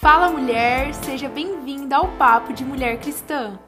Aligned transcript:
Fala 0.00 0.30
mulher, 0.30 0.94
seja 0.94 1.28
bem-vinda 1.28 1.96
ao 1.96 2.06
Papo 2.16 2.52
de 2.52 2.64
Mulher 2.64 3.00
Cristã. 3.00 3.58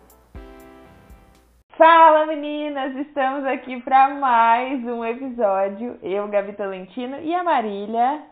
Fala 1.77 2.25
meninas, 2.25 2.95
estamos 2.95 3.45
aqui 3.45 3.81
para 3.83 4.11
mais 4.11 4.81
um 4.85 5.05
episódio. 5.05 5.99
Eu, 6.01 6.29
Gabi 6.29 6.53
Tolentino 6.53 7.19
e 7.19 7.35
a 7.35 7.43
Marília. 7.43 8.23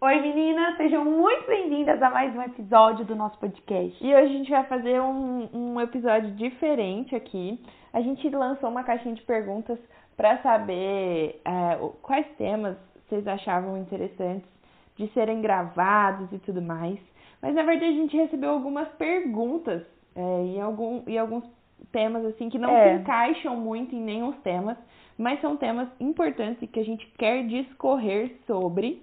Oi 0.00 0.20
meninas, 0.20 0.76
sejam 0.76 1.04
muito 1.04 1.44
bem-vindas 1.48 2.00
a 2.00 2.10
mais 2.10 2.32
um 2.32 2.42
episódio 2.42 3.04
do 3.04 3.16
nosso 3.16 3.36
podcast. 3.40 3.98
E 4.00 4.14
hoje 4.14 4.34
a 4.34 4.38
gente 4.38 4.50
vai 4.50 4.64
fazer 4.64 5.00
um, 5.00 5.48
um 5.52 5.80
episódio 5.80 6.30
diferente 6.36 7.16
aqui. 7.16 7.60
A 7.92 8.00
gente 8.00 8.28
lançou 8.30 8.70
uma 8.70 8.84
caixinha 8.84 9.16
de 9.16 9.22
perguntas 9.22 9.80
para 10.16 10.40
saber 10.42 11.40
é, 11.44 11.76
quais 12.02 12.26
temas 12.38 12.76
vocês 13.08 13.26
achavam 13.26 13.76
interessantes 13.78 14.48
de 14.96 15.08
serem 15.08 15.42
gravados 15.42 16.32
e 16.32 16.38
tudo 16.38 16.62
mais. 16.62 17.00
Mas 17.42 17.54
na 17.56 17.64
verdade 17.64 17.92
a 17.92 17.96
gente 17.96 18.16
recebeu 18.16 18.50
algumas 18.50 18.88
perguntas 18.90 19.82
é, 20.14 20.44
e, 20.46 20.60
algum, 20.60 21.02
e 21.08 21.18
alguns 21.18 21.44
temas 21.90 22.24
assim 22.24 22.48
que 22.48 22.58
não 22.58 22.70
é. 22.70 22.94
se 22.94 23.00
encaixam 23.00 23.56
muito 23.56 23.94
em 23.94 24.00
nenhum 24.00 24.32
temas, 24.32 24.78
mas 25.18 25.40
são 25.40 25.56
temas 25.56 25.88
importantes 25.98 26.62
e 26.62 26.66
que 26.68 26.78
a 26.78 26.84
gente 26.84 27.04
quer 27.18 27.44
discorrer 27.46 28.36
sobre. 28.46 29.02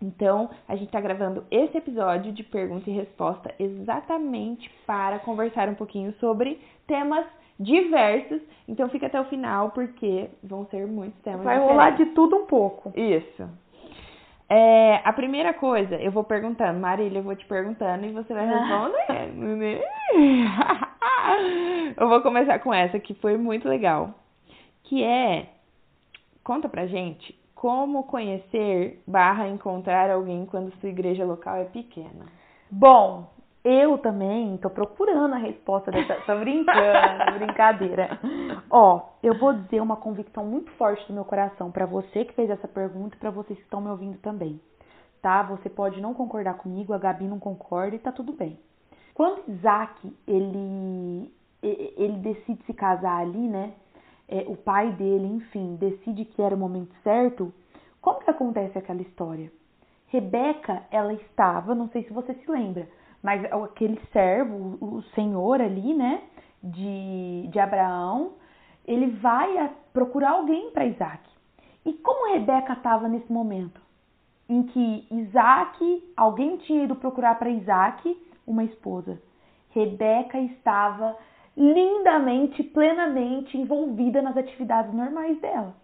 Então, 0.00 0.50
a 0.66 0.74
gente 0.74 0.88
está 0.88 1.00
gravando 1.00 1.44
esse 1.48 1.78
episódio 1.78 2.32
de 2.32 2.42
pergunta 2.42 2.90
e 2.90 2.92
resposta 2.92 3.54
exatamente 3.56 4.68
para 4.84 5.20
conversar 5.20 5.68
um 5.68 5.76
pouquinho 5.76 6.12
sobre 6.14 6.60
temas 6.88 7.24
diversos. 7.58 8.42
Então, 8.66 8.88
fica 8.88 9.06
até 9.06 9.20
o 9.20 9.26
final 9.26 9.70
porque 9.70 10.28
vão 10.42 10.66
ser 10.66 10.88
muitos 10.88 11.20
temas. 11.22 11.44
Vai 11.44 11.54
diferentes. 11.54 11.70
rolar 11.70 11.90
de 11.90 12.06
tudo 12.06 12.34
um 12.34 12.46
pouco. 12.46 12.92
Isso. 12.98 13.48
É, 14.54 15.00
a 15.02 15.14
primeira 15.14 15.54
coisa, 15.54 15.96
eu 15.96 16.12
vou 16.12 16.24
perguntando, 16.24 16.78
Marília, 16.78 17.20
eu 17.20 17.22
vou 17.22 17.34
te 17.34 17.46
perguntando 17.46 18.04
e 18.04 18.12
você 18.12 18.34
vai 18.34 18.46
respondendo. 18.46 19.42
eu 21.96 22.06
vou 22.06 22.20
começar 22.20 22.58
com 22.58 22.74
essa 22.74 23.00
que 23.00 23.14
foi 23.14 23.38
muito 23.38 23.66
legal, 23.66 24.12
que 24.82 25.02
é 25.02 25.46
conta 26.44 26.68
pra 26.68 26.86
gente 26.86 27.34
como 27.54 28.02
conhecer 28.02 29.02
barra 29.06 29.48
encontrar 29.48 30.10
alguém 30.10 30.44
quando 30.44 30.70
sua 30.80 30.90
igreja 30.90 31.24
local 31.24 31.56
é 31.56 31.64
pequena. 31.64 32.26
Bom, 32.70 33.30
eu 33.64 33.96
também 33.98 34.56
tô 34.56 34.68
procurando 34.68 35.34
a 35.34 35.38
resposta 35.38 35.90
dessa. 35.90 36.16
Tô 36.26 36.36
brincando, 36.38 37.38
brincadeira. 37.38 38.18
Ó, 38.68 39.10
eu 39.22 39.38
vou 39.38 39.52
dizer 39.52 39.80
uma 39.80 39.96
convicção 39.96 40.44
muito 40.44 40.70
forte 40.72 41.06
do 41.06 41.14
meu 41.14 41.24
coração 41.24 41.70
para 41.70 41.86
você 41.86 42.24
que 42.24 42.34
fez 42.34 42.50
essa 42.50 42.66
pergunta 42.66 43.14
e 43.14 43.18
para 43.18 43.30
vocês 43.30 43.56
que 43.56 43.64
estão 43.64 43.80
me 43.80 43.88
ouvindo 43.88 44.18
também. 44.18 44.60
Tá? 45.20 45.44
Você 45.44 45.70
pode 45.70 46.00
não 46.00 46.12
concordar 46.12 46.54
comigo, 46.54 46.92
a 46.92 46.98
Gabi 46.98 47.24
não 47.26 47.38
concorda 47.38 47.94
e 47.94 48.00
tá 48.00 48.10
tudo 48.10 48.32
bem. 48.32 48.58
Quando 49.14 49.48
Isaac, 49.48 50.12
ele, 50.26 51.32
ele 51.62 52.16
decide 52.18 52.64
se 52.64 52.74
casar 52.74 53.20
ali, 53.20 53.46
né? 53.46 53.74
É, 54.28 54.44
o 54.48 54.56
pai 54.56 54.90
dele, 54.92 55.26
enfim, 55.26 55.76
decide 55.76 56.24
que 56.24 56.42
era 56.42 56.54
o 56.54 56.58
momento 56.58 56.92
certo. 57.04 57.52
Como 58.00 58.18
que 58.20 58.30
acontece 58.30 58.76
aquela 58.76 59.02
história? 59.02 59.52
Rebeca, 60.08 60.82
ela 60.90 61.12
estava, 61.12 61.74
não 61.74 61.88
sei 61.90 62.02
se 62.04 62.12
você 62.12 62.34
se 62.34 62.50
lembra, 62.50 62.88
mas 63.22 63.44
aquele 63.44 64.00
servo, 64.12 64.78
o 64.80 65.02
senhor 65.14 65.60
ali, 65.60 65.94
né, 65.94 66.22
de, 66.62 67.48
de 67.48 67.58
Abraão, 67.58 68.32
ele 68.86 69.08
vai 69.12 69.70
procurar 69.92 70.32
alguém 70.32 70.70
para 70.70 70.86
Isaac. 70.86 71.22
E 71.84 71.92
como 71.94 72.32
Rebeca 72.32 72.72
estava 72.72 73.08
nesse 73.08 73.32
momento? 73.32 73.80
Em 74.48 74.62
que 74.64 75.06
Isaac, 75.10 76.12
alguém 76.16 76.56
tinha 76.58 76.84
ido 76.84 76.96
procurar 76.96 77.38
para 77.38 77.50
Isaac 77.50 78.16
uma 78.46 78.64
esposa. 78.64 79.20
Rebeca 79.70 80.38
estava 80.38 81.16
lindamente, 81.56 82.62
plenamente 82.62 83.56
envolvida 83.56 84.20
nas 84.22 84.36
atividades 84.36 84.92
normais 84.92 85.40
dela. 85.40 85.74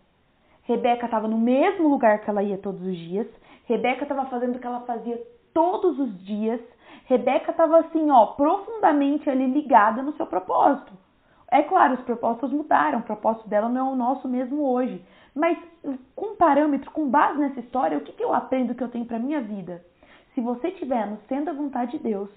Rebeca 0.64 1.06
estava 1.06 1.26
no 1.26 1.38
mesmo 1.38 1.88
lugar 1.88 2.20
que 2.20 2.28
ela 2.28 2.42
ia 2.42 2.58
todos 2.58 2.82
os 2.82 2.96
dias. 2.96 3.26
Rebeca 3.64 4.02
estava 4.02 4.26
fazendo 4.26 4.56
o 4.56 4.58
que 4.58 4.66
ela 4.66 4.80
fazia 4.80 5.20
todos 5.54 5.98
os 5.98 6.24
dias. 6.24 6.60
Rebeca 7.08 7.52
estava 7.52 7.78
assim, 7.78 8.10
ó, 8.10 8.26
profundamente 8.26 9.30
ali 9.30 9.46
ligada 9.46 10.02
no 10.02 10.12
seu 10.12 10.26
propósito. 10.26 10.92
É 11.50 11.62
claro, 11.62 11.94
os 11.94 12.02
propósitos 12.02 12.52
mudaram, 12.52 12.98
o 12.98 13.02
propósito 13.02 13.48
dela 13.48 13.66
não 13.66 13.88
é 13.88 13.92
o 13.92 13.96
nosso 13.96 14.28
mesmo 14.28 14.62
hoje. 14.70 15.02
Mas 15.34 15.56
com 16.14 16.36
parâmetro, 16.36 16.90
com 16.90 17.08
base 17.08 17.38
nessa 17.38 17.60
história, 17.60 17.96
o 17.96 18.02
que, 18.02 18.12
que 18.12 18.22
eu 18.22 18.34
aprendo 18.34 18.74
que 18.74 18.84
eu 18.84 18.90
tenho 18.90 19.06
para 19.06 19.18
minha 19.18 19.40
vida? 19.40 19.82
Se 20.34 20.42
você 20.42 20.68
estiver 20.68 21.06
no 21.06 21.16
centro 21.28 21.46
da 21.46 21.52
vontade 21.54 21.92
de 21.92 22.04
Deus, 22.04 22.28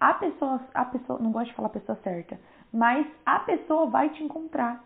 a 0.00 0.14
pessoa, 0.14 0.60
a 0.74 0.84
pessoa, 0.86 1.20
não 1.20 1.30
gosto 1.30 1.50
de 1.50 1.54
falar 1.54 1.68
a 1.68 1.78
pessoa 1.78 1.96
certa, 2.02 2.36
mas 2.72 3.06
a 3.24 3.38
pessoa 3.38 3.86
vai 3.86 4.08
te 4.08 4.24
encontrar. 4.24 4.82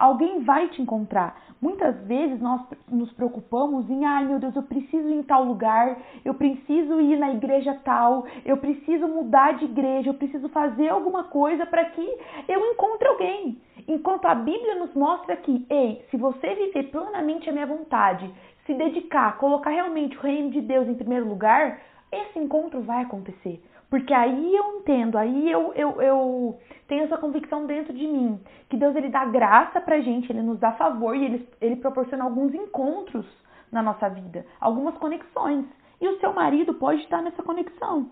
Alguém 0.00 0.40
vai 0.40 0.66
te 0.68 0.80
encontrar. 0.80 1.36
Muitas 1.60 1.94
vezes 2.06 2.40
nós 2.40 2.62
nos 2.88 3.12
preocupamos 3.12 3.88
em, 3.90 4.06
ai 4.06 4.24
meu 4.24 4.38
Deus, 4.38 4.56
eu 4.56 4.62
preciso 4.62 5.06
ir 5.10 5.16
em 5.16 5.22
tal 5.22 5.44
lugar, 5.44 5.94
eu 6.24 6.32
preciso 6.32 6.98
ir 7.02 7.18
na 7.18 7.32
igreja 7.32 7.78
tal, 7.84 8.24
eu 8.46 8.56
preciso 8.56 9.06
mudar 9.06 9.58
de 9.58 9.66
igreja, 9.66 10.08
eu 10.08 10.14
preciso 10.14 10.48
fazer 10.48 10.88
alguma 10.88 11.24
coisa 11.24 11.66
para 11.66 11.84
que 11.84 12.18
eu 12.48 12.64
encontre 12.72 13.06
alguém. 13.06 13.60
Enquanto 13.86 14.24
a 14.24 14.34
Bíblia 14.34 14.76
nos 14.76 14.94
mostra 14.94 15.36
que, 15.36 15.66
ei, 15.68 16.02
se 16.10 16.16
você 16.16 16.54
viver 16.54 16.84
plenamente 16.84 17.50
a 17.50 17.52
minha 17.52 17.66
vontade, 17.66 18.32
se 18.64 18.72
dedicar, 18.72 19.36
colocar 19.36 19.68
realmente 19.68 20.16
o 20.16 20.20
reino 20.22 20.50
de 20.50 20.62
Deus 20.62 20.88
em 20.88 20.94
primeiro 20.94 21.28
lugar, 21.28 21.78
esse 22.10 22.38
encontro 22.38 22.80
vai 22.80 23.02
acontecer. 23.02 23.62
Porque 23.90 24.14
aí 24.14 24.54
eu 24.54 24.76
entendo, 24.76 25.18
aí 25.18 25.50
eu, 25.50 25.72
eu, 25.74 26.00
eu 26.00 26.58
tenho 26.86 27.04
essa 27.04 27.18
convicção 27.18 27.66
dentro 27.66 27.92
de 27.92 28.06
mim, 28.06 28.40
que 28.68 28.76
Deus 28.76 28.94
ele 28.94 29.08
dá 29.08 29.24
graça 29.24 29.80
pra 29.80 30.00
gente, 30.00 30.30
ele 30.30 30.42
nos 30.42 30.60
dá 30.60 30.72
favor 30.72 31.16
e 31.16 31.24
ele, 31.24 31.48
ele 31.60 31.76
proporciona 31.76 32.22
alguns 32.22 32.54
encontros 32.54 33.26
na 33.72 33.82
nossa 33.82 34.08
vida, 34.08 34.46
algumas 34.60 34.96
conexões. 34.98 35.66
E 36.00 36.08
o 36.08 36.20
seu 36.20 36.32
marido 36.32 36.72
pode 36.74 37.02
estar 37.02 37.20
nessa 37.20 37.42
conexão. 37.42 38.10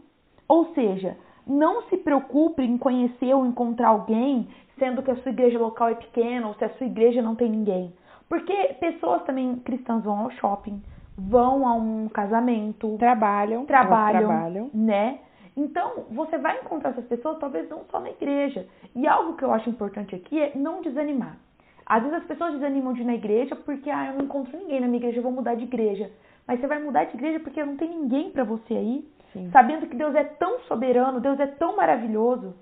Ou 0.49 0.75
seja, 0.75 1.17
não 1.47 1.83
se 1.84 1.97
preocupe 1.97 2.62
em 2.62 2.77
conhecer 2.77 3.33
ou 3.33 3.47
encontrar 3.47 3.88
alguém, 3.88 4.49
sendo 4.78 5.03
que 5.03 5.11
a 5.11 5.17
sua 5.17 5.31
igreja 5.31 5.59
local 5.59 5.88
é 5.88 5.94
pequena 5.94 6.49
ou 6.49 6.55
se 6.55 6.65
a 6.65 6.71
sua 6.71 6.87
igreja 6.87 7.22
não 7.22 7.34
tem 7.34 7.49
ninguém. 7.49 7.94
Porque 8.28 8.53
pessoas 8.81 9.22
também 9.22 9.56
cristãs 9.56 10.05
vão 10.05 10.19
ao 10.19 10.31
shopping, 10.33 10.83
vão 11.17 11.67
a 11.67 11.72
um 11.75 12.09
casamento, 12.09 12.97
trabalham, 12.99 13.65
trabalham, 13.65 14.28
trabalham. 14.28 14.71
né? 14.75 15.21
Então, 15.59 16.05
você 16.13 16.39
vai 16.39 16.61
encontrar 16.61 16.91
essas 16.91 17.07
pessoas 17.07 17.37
talvez 17.41 17.69
não 17.69 17.85
só 17.91 17.99
na 17.99 18.11
igreja. 18.11 18.65
E 18.95 19.09
algo 19.09 19.37
que 19.37 19.43
eu 19.43 19.53
acho 19.53 19.69
importante 19.69 20.15
aqui 20.15 20.41
é 20.41 20.53
não 20.55 20.81
desanimar. 20.83 21.37
Às 21.85 22.03
vezes 22.03 22.19
as 22.19 22.25
pessoas 22.27 22.53
desanimam 22.53 22.93
de 22.93 23.01
ir 23.01 23.05
na 23.05 23.17
igreja 23.17 23.57
porque, 23.57 23.91
ah, 23.91 24.07
eu 24.07 24.15
não 24.15 24.27
encontro 24.27 24.57
ninguém 24.57 24.81
na 24.81 24.87
minha 24.87 24.99
igreja, 24.99 25.19
eu 25.19 25.23
vou 25.23 25.33
mudar 25.33 25.57
de 25.57 25.65
igreja. 25.65 26.13
Mas 26.47 26.61
você 26.61 26.69
vai 26.69 26.79
mudar 26.79 27.05
de 27.05 27.17
igreja 27.17 27.41
porque 27.41 27.65
não 27.65 27.77
tem 27.77 27.89
ninguém 27.89 28.31
para 28.31 28.45
você 28.45 28.73
aí. 28.73 29.09
Sim. 29.33 29.51
Sabendo 29.51 29.89
que 29.89 29.97
Deus 29.97 30.15
é 30.15 30.23
tão 30.23 30.61
soberano, 30.61 31.21
Deus 31.21 31.41
é 31.41 31.47
tão 31.47 31.75
maravilhoso. 31.75 32.55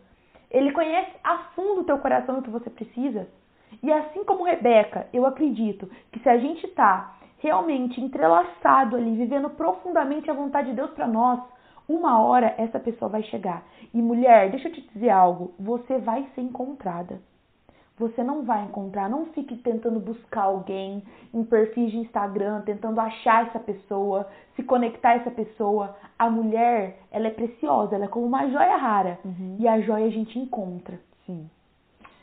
Ele 0.50 0.72
conhece 0.72 1.12
a 1.22 1.38
fundo 1.54 1.82
o 1.82 1.84
teu 1.84 1.98
coração 1.98 2.38
o 2.38 2.42
que 2.42 2.48
você 2.48 2.70
precisa. 2.70 3.28
E 3.82 3.92
assim 3.92 4.24
como 4.24 4.44
Rebeca, 4.44 5.06
eu 5.12 5.26
acredito 5.26 5.86
que 6.10 6.18
se 6.20 6.28
a 6.30 6.38
gente 6.38 6.64
está 6.64 7.14
realmente 7.40 8.00
entrelaçado 8.00 8.96
ali, 8.96 9.16
vivendo 9.16 9.50
profundamente 9.50 10.30
a 10.30 10.34
vontade 10.34 10.70
de 10.70 10.76
Deus 10.76 10.90
para 10.92 11.06
nós, 11.06 11.40
uma 11.88 12.20
hora 12.20 12.54
essa 12.58 12.78
pessoa 12.78 13.08
vai 13.08 13.22
chegar. 13.24 13.64
E 13.92 14.02
mulher, 14.02 14.50
deixa 14.50 14.68
eu 14.68 14.72
te 14.72 14.80
dizer 14.92 15.10
algo, 15.10 15.54
você 15.58 15.98
vai 15.98 16.26
ser 16.34 16.40
encontrada. 16.40 17.20
Você 17.98 18.22
não 18.22 18.42
vai 18.44 18.62
encontrar, 18.64 19.08
não 19.08 19.26
fique 19.26 19.56
tentando 19.56 19.98
buscar 19.98 20.42
alguém 20.42 21.02
em 21.32 21.42
perfis 21.42 21.90
de 21.90 21.96
Instagram, 21.96 22.60
tentando 22.60 23.00
achar 23.00 23.46
essa 23.46 23.58
pessoa, 23.58 24.28
se 24.54 24.62
conectar 24.62 25.10
a 25.10 25.14
essa 25.14 25.30
pessoa. 25.30 25.96
A 26.18 26.28
mulher, 26.28 26.98
ela 27.10 27.28
é 27.28 27.30
preciosa, 27.30 27.94
ela 27.94 28.04
é 28.04 28.08
como 28.08 28.26
uma 28.26 28.50
joia 28.50 28.76
rara. 28.76 29.18
Uhum. 29.24 29.56
E 29.58 29.66
a 29.66 29.80
joia 29.80 30.06
a 30.06 30.10
gente 30.10 30.38
encontra. 30.38 31.00
Sim. 31.24 31.48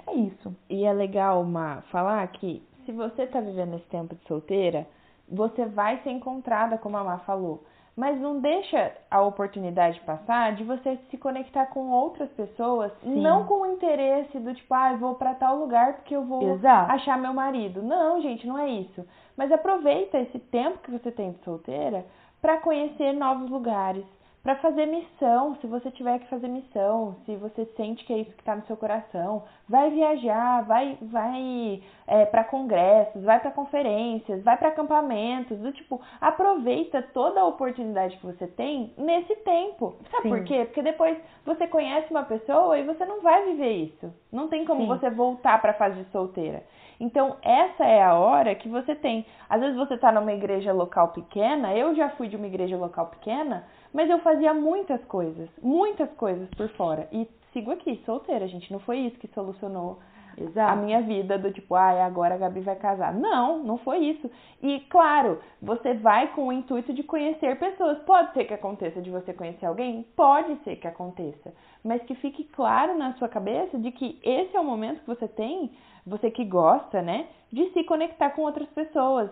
É 0.05 0.13
isso. 0.13 0.55
E 0.69 0.83
é 0.83 0.93
legal, 0.93 1.41
uma 1.41 1.81
falar 1.89 2.27
que 2.27 2.61
se 2.85 2.91
você 2.91 3.25
tá 3.25 3.39
vivendo 3.39 3.75
esse 3.75 3.85
tempo 3.85 4.13
de 4.13 4.23
solteira, 4.27 4.85
você 5.27 5.65
vai 5.65 5.99
ser 6.03 6.11
encontrada, 6.11 6.77
como 6.77 6.97
a 6.97 7.03
Má 7.03 7.17
falou. 7.19 7.63
Mas 7.95 8.19
não 8.19 8.39
deixa 8.39 8.91
a 9.09 9.21
oportunidade 9.21 9.99
passar 10.01 10.55
de 10.55 10.63
você 10.63 10.97
se 11.11 11.17
conectar 11.17 11.67
com 11.67 11.91
outras 11.91 12.29
pessoas, 12.31 12.91
Sim. 13.03 13.21
não 13.21 13.45
com 13.45 13.61
o 13.61 13.65
interesse 13.67 14.39
do 14.39 14.53
tipo, 14.53 14.73
ah, 14.73 14.93
eu 14.93 14.97
vou 14.97 15.13
para 15.13 15.35
tal 15.35 15.57
lugar 15.57 15.93
porque 15.97 16.15
eu 16.15 16.23
vou 16.23 16.55
Exato. 16.55 16.91
achar 16.91 17.19
meu 17.19 17.33
marido. 17.33 17.83
Não, 17.83 18.19
gente, 18.19 18.47
não 18.47 18.57
é 18.57 18.67
isso. 18.67 19.05
Mas 19.37 19.51
aproveita 19.51 20.17
esse 20.17 20.39
tempo 20.39 20.79
que 20.79 20.89
você 20.89 21.11
tem 21.11 21.33
de 21.33 21.43
solteira 21.43 22.03
para 22.41 22.57
conhecer 22.57 23.13
novos 23.13 23.49
lugares, 23.49 24.03
para 24.43 24.57
fazer 24.57 24.85
missão, 24.87 25.55
se 25.61 25.67
você 25.67 25.89
tiver 25.91 26.19
que 26.19 26.27
fazer 26.27 26.49
missão, 26.49 27.15
se 27.25 27.33
você 27.37 27.65
sente 27.77 28.03
que 28.03 28.11
é 28.11 28.17
isso 28.17 28.33
que 28.33 28.41
está 28.41 28.53
no 28.53 28.65
seu 28.65 28.75
coração, 28.75 29.43
vai 29.69 29.89
viajar, 29.89 30.65
vai, 30.65 30.97
vai 31.01 31.81
é, 32.05 32.25
para 32.25 32.43
congressos, 32.43 33.23
vai 33.23 33.39
para 33.39 33.51
conferências, 33.51 34.43
vai 34.43 34.57
para 34.57 34.67
acampamentos, 34.67 35.57
do 35.59 35.71
tipo, 35.71 36.01
aproveita 36.19 37.01
toda 37.13 37.39
a 37.39 37.45
oportunidade 37.45 38.17
que 38.17 38.25
você 38.25 38.45
tem 38.45 38.93
nesse 38.97 39.33
tempo. 39.37 39.95
Sabe 40.11 40.23
Sim. 40.23 40.29
por 40.29 40.43
quê? 40.43 40.65
Porque 40.65 40.81
depois 40.81 41.17
você 41.45 41.65
conhece 41.65 42.11
uma 42.11 42.23
pessoa 42.23 42.77
e 42.77 42.83
você 42.83 43.05
não 43.05 43.21
vai 43.21 43.45
viver 43.45 43.71
isso. 43.71 44.13
Não 44.29 44.49
tem 44.49 44.65
como 44.65 44.81
Sim. 44.81 44.87
você 44.87 45.09
voltar 45.09 45.61
para 45.61 45.71
a 45.71 45.75
fase 45.75 46.03
de 46.03 46.11
solteira. 46.11 46.63
Então, 46.99 47.37
essa 47.41 47.85
é 47.85 48.03
a 48.03 48.13
hora 48.13 48.55
que 48.55 48.69
você 48.69 48.95
tem. 48.95 49.25
Às 49.49 49.61
vezes 49.61 49.75
você 49.75 49.95
está 49.95 50.11
numa 50.11 50.33
igreja 50.33 50.71
local 50.71 51.09
pequena, 51.09 51.75
eu 51.75 51.95
já 51.95 52.09
fui 52.11 52.27
de 52.27 52.35
uma 52.35 52.47
igreja 52.47 52.77
local 52.77 53.07
pequena, 53.07 53.65
mas 53.93 54.09
eu 54.09 54.19
fazia 54.19 54.53
muitas 54.53 55.03
coisas, 55.05 55.49
muitas 55.61 56.11
coisas 56.13 56.49
por 56.55 56.67
fora. 56.69 57.07
E 57.11 57.27
sigo 57.53 57.71
aqui, 57.71 58.01
solteira, 58.05 58.47
gente. 58.47 58.71
Não 58.71 58.79
foi 58.79 58.97
isso 58.99 59.19
que 59.19 59.27
solucionou 59.27 59.99
Exato. 60.37 60.73
a 60.73 60.75
minha 60.75 61.01
vida 61.01 61.37
do 61.37 61.51
tipo, 61.51 61.75
ah, 61.75 62.05
agora 62.05 62.35
a 62.35 62.37
Gabi 62.37 62.61
vai 62.61 62.75
casar. 62.75 63.13
Não, 63.13 63.59
não 63.59 63.77
foi 63.77 63.99
isso. 63.99 64.29
E 64.61 64.79
claro, 64.89 65.39
você 65.61 65.93
vai 65.93 66.33
com 66.33 66.47
o 66.47 66.51
intuito 66.51 66.93
de 66.93 67.03
conhecer 67.03 67.57
pessoas. 67.59 67.99
Pode 67.99 68.33
ser 68.33 68.45
que 68.45 68.53
aconteça 68.53 69.01
de 69.01 69.11
você 69.11 69.33
conhecer 69.33 69.65
alguém? 69.65 70.03
Pode 70.15 70.55
ser 70.63 70.77
que 70.77 70.87
aconteça. 70.87 71.53
Mas 71.83 72.01
que 72.03 72.15
fique 72.15 72.43
claro 72.45 72.97
na 72.97 73.13
sua 73.13 73.29
cabeça 73.29 73.77
de 73.77 73.91
que 73.91 74.19
esse 74.23 74.55
é 74.55 74.59
o 74.59 74.63
momento 74.63 75.01
que 75.01 75.07
você 75.07 75.27
tem, 75.27 75.71
você 76.05 76.31
que 76.31 76.43
gosta, 76.43 77.01
né, 77.01 77.27
de 77.51 77.69
se 77.71 77.83
conectar 77.83 78.31
com 78.31 78.41
outras 78.41 78.67
pessoas 78.69 79.29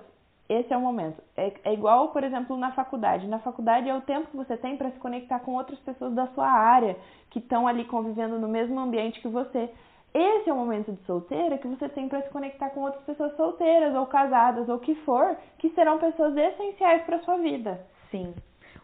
esse 0.52 0.74
é 0.74 0.78
o 0.78 0.82
momento. 0.82 1.22
É, 1.38 1.54
é, 1.64 1.74
igual, 1.74 2.10
por 2.10 2.24
exemplo, 2.24 2.58
na 2.58 2.72
faculdade. 2.74 3.26
Na 3.28 3.40
faculdade 3.40 3.88
é 3.88 3.96
o 3.96 4.02
tempo 4.02 4.28
que 4.28 4.36
você 4.36 4.58
tem 4.58 4.76
para 4.76 4.92
se 4.92 5.00
conectar 5.00 5.40
com 5.40 5.56
outras 5.56 5.80
pessoas 5.80 6.14
da 6.14 6.28
sua 6.28 6.48
área, 6.48 6.98
que 7.30 7.40
estão 7.40 7.68
ali 7.68 7.86
convivendo 7.86 8.38
no 8.38 8.50
mesmo 8.50 8.78
ambiente 8.78 9.22
que 9.22 9.30
você. 9.30 9.70
Esse 10.14 10.50
é 10.50 10.54
o 10.54 10.58
momento 10.58 10.92
de 10.92 11.02
solteira 11.06 11.58
que 11.58 11.68
você 11.70 11.88
tem 11.88 12.10
para 12.10 12.22
se 12.22 12.30
conectar 12.32 12.70
com 12.72 12.82
outras 12.82 13.02
pessoas 13.06 13.34
solteiras 13.38 13.96
ou 13.96 14.06
casadas 14.08 14.68
ou 14.68 14.78
que 14.78 14.94
for, 15.06 15.38
que 15.58 15.70
serão 15.70 15.98
pessoas 16.00 16.36
essenciais 16.36 17.04
para 17.04 17.20
sua 17.20 17.38
vida. 17.38 17.80
Sim. 18.10 18.34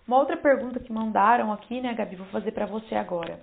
Uma 0.07 0.19
outra 0.19 0.37
pergunta 0.37 0.79
que 0.79 0.93
mandaram 0.93 1.51
aqui, 1.51 1.81
né, 1.81 1.93
Gabi, 1.93 2.15
vou 2.15 2.27
fazer 2.27 2.51
para 2.53 2.65
você 2.65 2.95
agora. 2.95 3.41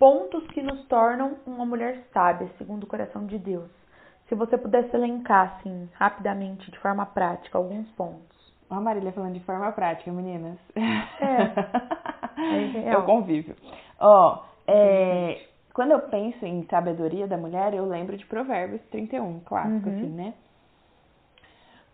Pontos 0.00 0.44
que 0.48 0.60
nos 0.60 0.84
tornam 0.88 1.36
uma 1.46 1.64
mulher 1.64 2.08
sábia, 2.12 2.50
segundo 2.58 2.82
o 2.82 2.88
coração 2.88 3.24
de 3.24 3.38
Deus. 3.38 3.70
Se 4.32 4.36
você 4.36 4.56
pudesse 4.56 4.96
elencar, 4.96 5.58
assim, 5.58 5.90
rapidamente, 5.92 6.70
de 6.70 6.78
forma 6.78 7.04
prática, 7.04 7.58
alguns 7.58 7.86
pontos. 7.90 8.54
A 8.70 8.80
Marília 8.80 9.12
falando 9.12 9.34
de 9.34 9.40
forma 9.40 9.70
prática, 9.72 10.10
meninas. 10.10 10.56
É. 10.74 12.40
é, 12.88 12.92
é 12.94 12.96
o 12.96 13.04
convívio. 13.04 13.54
Ó, 14.00 14.42
é, 14.66 15.48
quando 15.74 15.90
eu 15.90 16.00
penso 16.08 16.46
em 16.46 16.66
sabedoria 16.70 17.26
da 17.26 17.36
mulher, 17.36 17.74
eu 17.74 17.84
lembro 17.84 18.16
de 18.16 18.24
Provérbios 18.24 18.80
31, 18.90 19.40
clássico, 19.40 19.86
uhum. 19.86 19.96
assim, 19.96 20.08
né? 20.08 20.32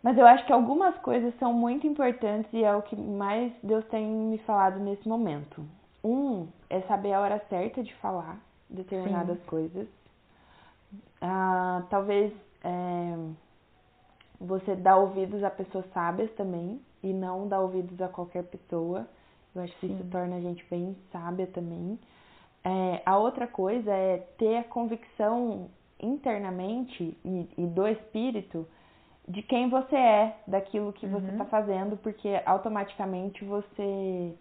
Mas 0.00 0.16
eu 0.16 0.24
acho 0.24 0.46
que 0.46 0.52
algumas 0.52 0.96
coisas 0.98 1.36
são 1.40 1.52
muito 1.52 1.88
importantes 1.88 2.48
e 2.52 2.62
é 2.62 2.72
o 2.72 2.82
que 2.82 2.94
mais 2.94 3.52
Deus 3.64 3.84
tem 3.86 4.06
me 4.06 4.38
falado 4.38 4.78
nesse 4.78 5.08
momento. 5.08 5.66
Um 6.04 6.46
é 6.70 6.82
saber 6.82 7.14
a 7.14 7.20
hora 7.20 7.42
certa 7.50 7.82
de 7.82 7.92
falar 7.96 8.38
determinadas 8.70 9.38
Sim. 9.38 9.46
coisas 9.46 9.88
ah, 11.20 11.84
talvez 11.90 12.32
é, 12.64 13.16
você 14.40 14.76
dá 14.76 14.96
ouvidos 14.96 15.42
a 15.42 15.50
pessoas 15.50 15.84
sábias 15.92 16.30
também 16.32 16.80
e 17.02 17.12
não 17.12 17.48
dá 17.48 17.60
ouvidos 17.60 18.00
a 18.00 18.08
qualquer 18.08 18.44
pessoa. 18.44 19.06
Eu 19.54 19.62
acho 19.62 19.74
que 19.78 19.86
Sim. 19.86 19.94
isso 19.94 20.04
torna 20.10 20.36
a 20.36 20.40
gente 20.40 20.64
bem 20.70 20.96
sábia 21.10 21.46
também. 21.48 21.98
É, 22.64 23.02
a 23.04 23.16
outra 23.16 23.46
coisa 23.46 23.90
é 23.92 24.18
ter 24.36 24.58
a 24.58 24.64
convicção 24.64 25.68
internamente 26.00 27.16
e, 27.24 27.48
e, 27.56 27.66
do 27.66 27.86
espírito 27.86 28.66
de 29.26 29.42
quem 29.42 29.68
você 29.68 29.96
é, 29.96 30.36
daquilo 30.46 30.92
que 30.92 31.06
uhum. 31.06 31.12
você 31.12 31.30
está 31.30 31.44
fazendo, 31.44 31.96
porque 31.96 32.40
automaticamente 32.46 33.44
você 33.44 34.34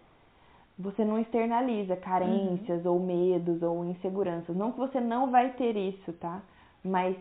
você 0.80 1.04
não 1.04 1.18
externaliza 1.18 1.96
carências 1.96 2.86
uhum. 2.86 2.94
ou 2.94 3.00
medos 3.00 3.64
ou 3.64 3.84
inseguranças. 3.84 4.56
Não 4.56 4.72
que 4.72 4.78
você 4.78 5.02
não 5.02 5.32
vai 5.32 5.54
ter 5.54 5.76
isso, 5.76 6.14
tá? 6.14 6.44
Mas 6.84 7.18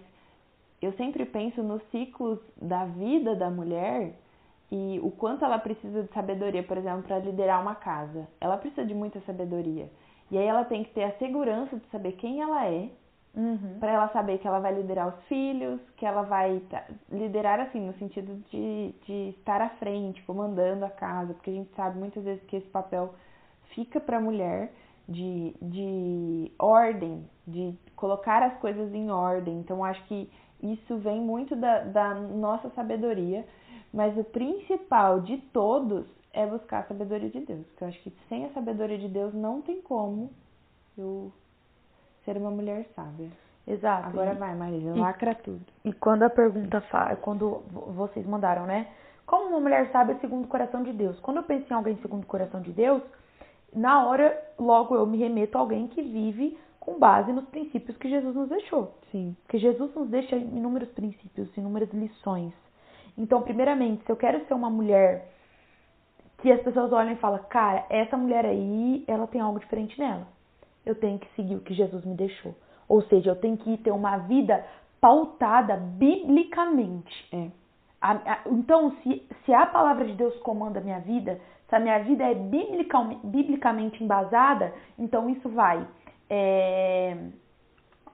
eu 0.81 0.93
sempre 0.93 1.25
penso 1.25 1.63
nos 1.63 1.83
ciclos 1.91 2.39
da 2.61 2.85
vida 2.85 3.35
da 3.35 3.51
mulher 3.51 4.15
e 4.71 5.01
o 5.03 5.11
quanto 5.11 5.45
ela 5.45 5.59
precisa 5.59 6.03
de 6.03 6.13
sabedoria, 6.13 6.63
por 6.63 6.77
exemplo, 6.77 7.03
para 7.03 7.19
liderar 7.19 7.61
uma 7.63 7.75
casa. 7.75 8.27
Ela 8.41 8.57
precisa 8.57 8.85
de 8.85 8.95
muita 8.95 9.21
sabedoria. 9.21 9.89
E 10.31 10.37
aí 10.37 10.47
ela 10.47 10.65
tem 10.65 10.83
que 10.83 10.91
ter 10.91 11.05
a 11.05 11.13
segurança 11.19 11.77
de 11.77 11.87
saber 11.87 12.13
quem 12.13 12.41
ela 12.41 12.67
é, 12.67 12.89
uhum. 13.35 13.79
para 13.79 13.93
ela 13.93 14.09
saber 14.09 14.39
que 14.39 14.49
ela 14.49 14.59
vai 14.59 14.75
liderar 14.75 15.09
os 15.09 15.25
filhos, 15.25 15.81
que 15.97 16.05
ela 16.05 16.23
vai 16.23 16.61
liderar 17.11 17.61
assim, 17.61 17.81
no 17.81 17.93
sentido 17.95 18.35
de, 18.51 18.93
de 19.07 19.29
estar 19.39 19.61
à 19.61 19.69
frente, 19.71 20.23
comandando 20.23 20.85
a 20.85 20.91
casa, 20.91 21.33
porque 21.35 21.51
a 21.51 21.55
gente 21.55 21.71
sabe 21.77 21.99
muitas 21.99 22.25
vezes 22.25 22.43
que 22.45 22.57
esse 22.57 22.69
papel 22.69 23.15
fica 23.69 24.01
para 24.01 24.17
a 24.17 24.21
mulher 24.21 24.73
de, 25.09 25.55
de 25.63 26.53
ordem, 26.59 27.29
de 27.47 27.75
colocar 27.95 28.43
as 28.43 28.57
coisas 28.59 28.93
em 28.93 29.11
ordem. 29.11 29.59
Então, 29.59 29.85
acho 29.85 30.03
que 30.05 30.31
isso 30.63 30.97
vem 30.99 31.21
muito 31.21 31.55
da, 31.55 31.81
da 31.85 32.15
nossa 32.15 32.71
sabedoria, 32.71 33.47
mas 33.93 34.17
o 34.17 34.25
principal 34.25 35.21
de 35.21 35.39
todos 35.53 36.07
é 36.33 36.47
buscar 36.47 36.81
a 36.81 36.85
sabedoria 36.85 37.31
de 37.31 37.41
Deus. 37.41 37.67
Porque 37.67 37.85
eu 37.85 37.89
acho 37.89 38.03
que 38.03 38.13
sem 38.29 38.45
a 38.45 38.51
sabedoria 38.51 38.99
de 38.99 39.09
Deus 39.09 39.33
não 39.33 39.63
tem 39.63 39.81
como 39.81 40.31
eu 40.99 41.33
ser 42.25 42.37
uma 42.37 42.51
mulher 42.51 42.87
sábia. 42.95 43.31
Exato. 43.67 44.09
Agora 44.09 44.33
e, 44.33 44.37
vai, 44.37 44.55
Maria, 44.55 44.95
lacra 44.95 45.35
tudo. 45.35 45.65
E 45.85 45.93
quando 45.93 46.23
a 46.23 46.31
pergunta 46.31 46.81
fala, 46.83 47.17
quando 47.17 47.63
vocês 47.71 48.25
mandaram, 48.27 48.67
né? 48.67 48.89
Como 49.27 49.49
uma 49.49 49.61
mulher 49.61 49.91
sábia 49.91 50.17
segundo 50.21 50.45
o 50.45 50.49
coração 50.49 50.85
de 50.85 50.93
Deus? 50.93 51.19
Quando 51.21 51.39
eu 51.39 51.43
penso 51.43 51.67
em 51.69 51.75
alguém 51.75 51.97
segundo 51.97 52.23
o 52.23 52.27
coração 52.27 52.61
de 52.61 52.73
Deus, 52.73 53.03
na 53.77 54.07
hora, 54.07 54.43
logo 54.59 54.95
eu 54.95 55.07
me 55.07 55.19
remeto 55.19 55.59
a 55.59 55.61
alguém 55.61 55.87
que 55.89 56.01
vive 56.01 56.59
com 56.81 56.99
base 56.99 57.33
nos 57.33 57.45
princípios 57.47 57.97
que 57.99 58.09
Jesus 58.09 58.35
nos 58.35 58.49
deixou. 58.49 58.95
Sim. 59.13 59.37
Porque 59.43 59.59
Jesus 59.59 59.95
nos 59.95 60.09
deixa 60.09 60.35
inúmeros 60.37 60.89
princípios, 60.91 61.55
inúmeras 61.57 61.93
lições. 61.93 62.55
Então, 63.19 63.43
primeiramente, 63.43 64.05
se 64.05 64.11
eu 64.11 64.17
quero 64.17 64.45
ser 64.47 64.55
uma 64.55 64.71
mulher 64.71 65.29
que 66.39 66.51
as 66.51 66.63
pessoas 66.63 66.93
olham 66.93 67.13
e 67.13 67.17
falam, 67.17 67.41
cara, 67.51 67.85
essa 67.91 68.17
mulher 68.17 68.47
aí, 68.47 69.05
ela 69.07 69.27
tem 69.27 69.41
algo 69.41 69.59
diferente 69.59 69.99
nela. 69.99 70.27
Eu 70.85 70.95
tenho 70.95 71.19
que 71.19 71.29
seguir 71.35 71.57
o 71.57 71.61
que 71.61 71.75
Jesus 71.75 72.05
me 72.05 72.15
deixou. 72.15 72.55
Ou 72.89 73.03
seja, 73.03 73.31
eu 73.31 73.37
tenho 73.37 73.57
que 73.57 73.77
ter 73.79 73.91
uma 73.91 74.19
vida 74.19 74.65
pautada 75.01 75.77
biblicamente. 75.77 77.29
É. 77.33 77.51
Então, 78.47 78.95
se, 79.03 79.27
se 79.45 79.53
a 79.53 79.67
palavra 79.67 80.05
de 80.07 80.13
Deus 80.13 80.37
comanda 80.39 80.79
a 80.79 80.83
minha 80.83 81.01
vida, 81.01 81.41
se 81.69 81.75
a 81.75 81.81
minha 81.81 81.99
vida 82.01 82.25
é 82.25 82.35
biblicamente 82.35 84.03
embasada, 84.03 84.73
então 84.99 85.29
isso 85.29 85.49
vai. 85.49 85.87
É... 86.31 87.17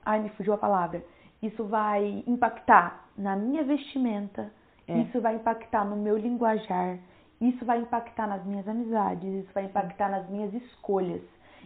Ai, 0.05 0.19
me 0.19 0.29
fugiu 0.29 0.53
a 0.53 0.57
palavra. 0.57 1.03
Isso 1.41 1.63
vai 1.65 2.23
impactar 2.25 3.05
na 3.17 3.35
minha 3.35 3.63
vestimenta, 3.63 4.51
é. 4.87 4.97
isso 4.99 5.21
vai 5.21 5.35
impactar 5.35 5.85
no 5.85 5.95
meu 5.95 6.17
linguajar, 6.17 6.97
isso 7.39 7.63
vai 7.65 7.79
impactar 7.79 8.27
nas 8.27 8.43
minhas 8.45 8.67
amizades, 8.67 9.43
isso 9.43 9.53
vai 9.53 9.65
impactar 9.65 10.09
nas 10.09 10.27
minhas 10.29 10.53
escolhas. 10.53 11.21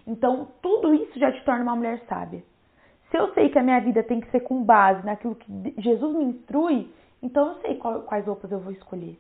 Então, 0.06 0.48
tudo 0.62 0.94
isso 0.94 1.18
já 1.20 1.32
te 1.32 1.44
torna 1.46 1.64
uma 1.64 1.76
mulher 1.76 2.02
sábia. 2.08 2.44
Se 3.12 3.18
eu 3.18 3.34
sei 3.34 3.50
que 3.50 3.60
a 3.60 3.64
minha 3.64 3.80
vida 3.80 4.04
tem 4.04 4.20
que 4.20 4.30
ser 4.32 4.42
com 4.42 4.64
base 4.64 5.06
naquilo 5.06 5.36
que 5.36 5.74
Jesus 5.78 6.16
me 6.16 6.26
instrui, 6.26 6.92
então 7.22 7.48
eu 7.48 7.62
sei 7.62 7.76
qual, 7.76 8.02
quais 8.02 8.26
roupas 8.26 8.52
eu 8.52 8.60
vou 8.60 8.72
escolher, 8.72 9.18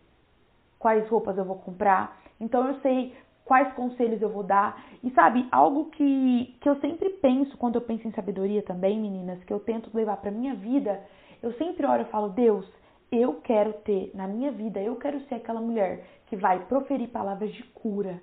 quais 0.77 1.07
roupas 1.07 1.37
eu 1.37 1.45
vou 1.45 1.57
comprar, 1.57 2.17
então 2.39 2.67
eu 2.67 2.79
sei 2.81 3.15
quais 3.47 3.73
conselhos 3.73 4.21
eu 4.21 4.29
vou 4.29 4.43
dar. 4.43 4.83
E 5.03 5.09
sabe, 5.11 5.47
algo 5.51 5.85
que, 5.85 6.55
que 6.59 6.69
eu 6.69 6.75
sempre 6.81 7.09
penso 7.09 7.57
quando 7.57 7.75
eu 7.75 7.81
penso 7.81 8.07
em 8.07 8.11
sabedoria 8.11 8.61
também, 8.61 8.99
meninas, 8.99 9.43
que 9.45 9.53
eu 9.53 9.59
tento 9.59 9.89
levar 9.95 10.17
para 10.17 10.29
minha 10.29 10.53
vida, 10.53 11.01
eu 11.41 11.53
sempre 11.53 11.85
oro 11.87 12.01
e 12.01 12.11
falo, 12.11 12.29
Deus, 12.29 12.67
eu 13.11 13.35
quero 13.35 13.73
ter 13.73 14.11
na 14.13 14.27
minha 14.27 14.51
vida, 14.51 14.81
eu 14.81 14.97
quero 14.97 15.19
ser 15.21 15.35
aquela 15.35 15.61
mulher 15.61 16.03
que 16.27 16.35
vai 16.35 16.65
proferir 16.65 17.07
palavras 17.07 17.53
de 17.53 17.63
cura 17.63 18.21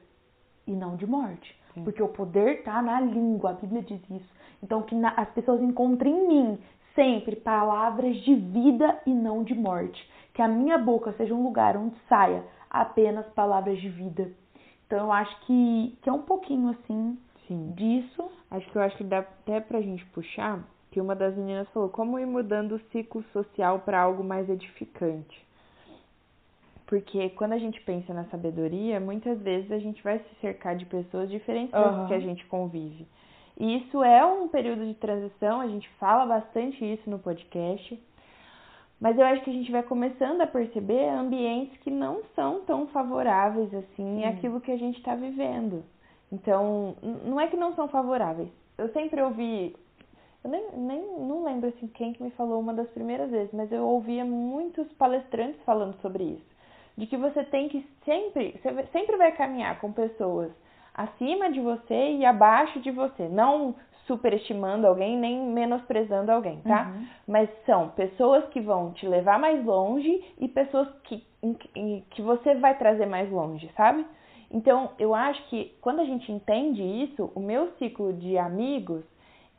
e 0.67 0.73
não 0.73 0.95
de 0.97 1.07
morte. 1.07 1.59
Sim. 1.73 1.85
Porque 1.85 2.03
o 2.03 2.09
poder 2.09 2.59
está 2.59 2.81
na 2.83 3.01
língua, 3.01 3.51
a 3.51 3.55
Bíblia 3.55 3.83
diz 3.83 4.01
isso. 4.11 4.35
Então 4.63 4.83
que 4.83 4.95
na, 4.95 5.09
as 5.17 5.31
pessoas 5.31 5.63
encontrem 5.63 6.15
em 6.15 6.29
mim 6.29 6.59
sempre 6.95 7.35
palavras 7.35 8.17
de 8.19 8.35
vida 8.35 9.01
e 9.07 9.11
não 9.13 9.43
de 9.43 9.55
morte. 9.55 10.09
Que 10.33 10.43
a 10.43 10.49
minha 10.49 10.79
boca 10.79 11.13
seja 11.15 11.35
um 11.35 11.43
lugar 11.43 11.77
onde 11.77 11.97
saia 12.09 12.45
apenas 12.75 13.27
palavras 13.29 13.81
de 13.81 13.89
vida. 13.89 14.31
Então 14.87 14.99
eu 14.99 15.13
acho 15.13 15.41
que, 15.47 15.97
que 16.03 16.09
é 16.09 16.13
um 16.13 16.23
pouquinho 16.23 16.71
assim 16.71 17.17
Sim. 17.47 17.73
disso. 17.77 18.31
Acho 18.51 18.71
que 18.71 18.77
eu 18.77 18.83
acho 18.83 18.97
que 18.97 19.05
dá 19.05 19.21
até 19.21 19.61
pra 19.61 19.81
gente 19.81 20.05
puxar 20.07 20.63
que 20.91 21.01
uma 21.01 21.15
das 21.15 21.37
meninas 21.37 21.69
falou 21.71 21.89
como 21.89 22.19
ir 22.19 22.27
mudando 22.27 22.73
o 22.73 22.81
ciclo 22.91 23.23
social 23.33 23.81
para 23.81 24.01
algo 24.01 24.23
mais 24.23 24.49
edificante. 24.49 25.45
Porque 26.87 27.31
quando 27.31 27.53
a 27.53 27.59
gente 27.59 27.81
pensa 27.81 28.13
na 28.13 28.25
sabedoria, 28.27 29.01
muitas 29.01 29.41
vezes 29.41 29.73
a 29.73 29.79
gente 29.79 30.03
vai 30.03 30.19
se 30.19 30.35
cercar 30.41 30.77
de 30.77 30.85
pessoas 30.87 31.31
diferentes 31.31 31.73
das 31.73 31.95
Aham. 31.95 32.07
que 32.07 32.15
a 32.15 32.21
gente 32.21 32.45
convive. 32.47 33.07
E 33.59 33.77
isso 33.79 34.03
é 34.03 34.25
um 34.27 34.49
período 34.49 34.85
de 34.85 34.95
transição, 34.95 35.61
a 35.61 35.69
gente 35.69 35.89
fala 36.01 36.27
bastante 36.27 36.85
isso 36.85 37.09
no 37.09 37.19
podcast. 37.19 38.01
Mas 39.05 39.19
eu 39.19 39.27
acho 39.27 39.43
que 39.45 39.51
a 39.51 39.53
gente 39.53 39.71
vai 39.71 39.83
começando 39.83 40.41
a 40.41 40.47
perceber 40.47 41.11
ambientes 41.11 41.77
que 41.81 41.91
não 41.91 42.23
são 42.35 42.63
tão 42.63 42.87
favoráveis 42.87 43.69
assim 43.75 44.21
Sim. 44.21 44.25
àquilo 44.25 44.63
que 44.63 44.73
a 44.73 44.79
gente 44.79 44.97
está 44.97 45.15
vivendo. 45.15 45.85
Então, 46.33 46.97
não 47.23 47.39
é 47.39 47.47
que 47.47 47.55
não 47.55 47.75
são 47.75 47.87
favoráveis. 47.87 48.49
Eu 48.79 48.89
sempre 48.95 49.21
ouvi, 49.21 49.77
eu 50.43 50.49
nem, 50.49 50.71
nem 50.79 51.03
não 51.21 51.45
lembro 51.45 51.69
assim 51.69 51.87
quem 51.89 52.15
que 52.15 52.23
me 52.23 52.31
falou 52.31 52.59
uma 52.59 52.73
das 52.73 52.89
primeiras 52.93 53.31
vezes, 53.31 53.53
mas 53.53 53.71
eu 53.71 53.87
ouvia 53.87 54.25
muitos 54.25 54.91
palestrantes 54.95 55.61
falando 55.67 56.01
sobre 56.01 56.25
isso, 56.25 56.57
de 56.97 57.07
que 57.07 57.19
você 57.19 57.45
tem 57.45 57.69
que 57.69 57.87
sempre, 58.07 58.59
você 58.63 58.87
sempre 58.91 59.19
vai 59.19 59.33
caminhar 59.33 59.83
com 59.83 59.93
pessoas 59.93 60.51
acima 60.95 61.51
de 61.51 61.61
você 61.61 62.13
e 62.13 62.25
abaixo 62.25 62.81
de 62.81 62.91
você, 62.91 63.29
não 63.29 63.75
superestimando 64.07 64.87
alguém 64.87 65.19
nem 65.19 65.41
menosprezando 65.41 66.31
alguém, 66.31 66.61
tá? 66.61 66.93
Uhum. 66.95 67.07
Mas 67.27 67.49
são 67.65 67.89
pessoas 67.91 68.47
que 68.49 68.61
vão 68.61 68.93
te 68.93 69.07
levar 69.07 69.39
mais 69.39 69.65
longe 69.65 70.23
e 70.39 70.47
pessoas 70.47 70.89
que, 71.05 71.25
que 72.11 72.23
você 72.23 72.55
vai 72.57 72.77
trazer 72.77 73.07
mais 73.07 73.31
longe, 73.31 73.71
sabe? 73.77 74.07
Então, 74.51 74.91
eu 74.99 75.15
acho 75.15 75.43
que 75.49 75.75
quando 75.81 76.01
a 76.01 76.05
gente 76.05 76.31
entende 76.31 76.83
isso, 76.83 77.33
o 77.35 77.41
meu 77.41 77.73
ciclo 77.79 78.13
de 78.13 78.37
amigos, 78.39 79.03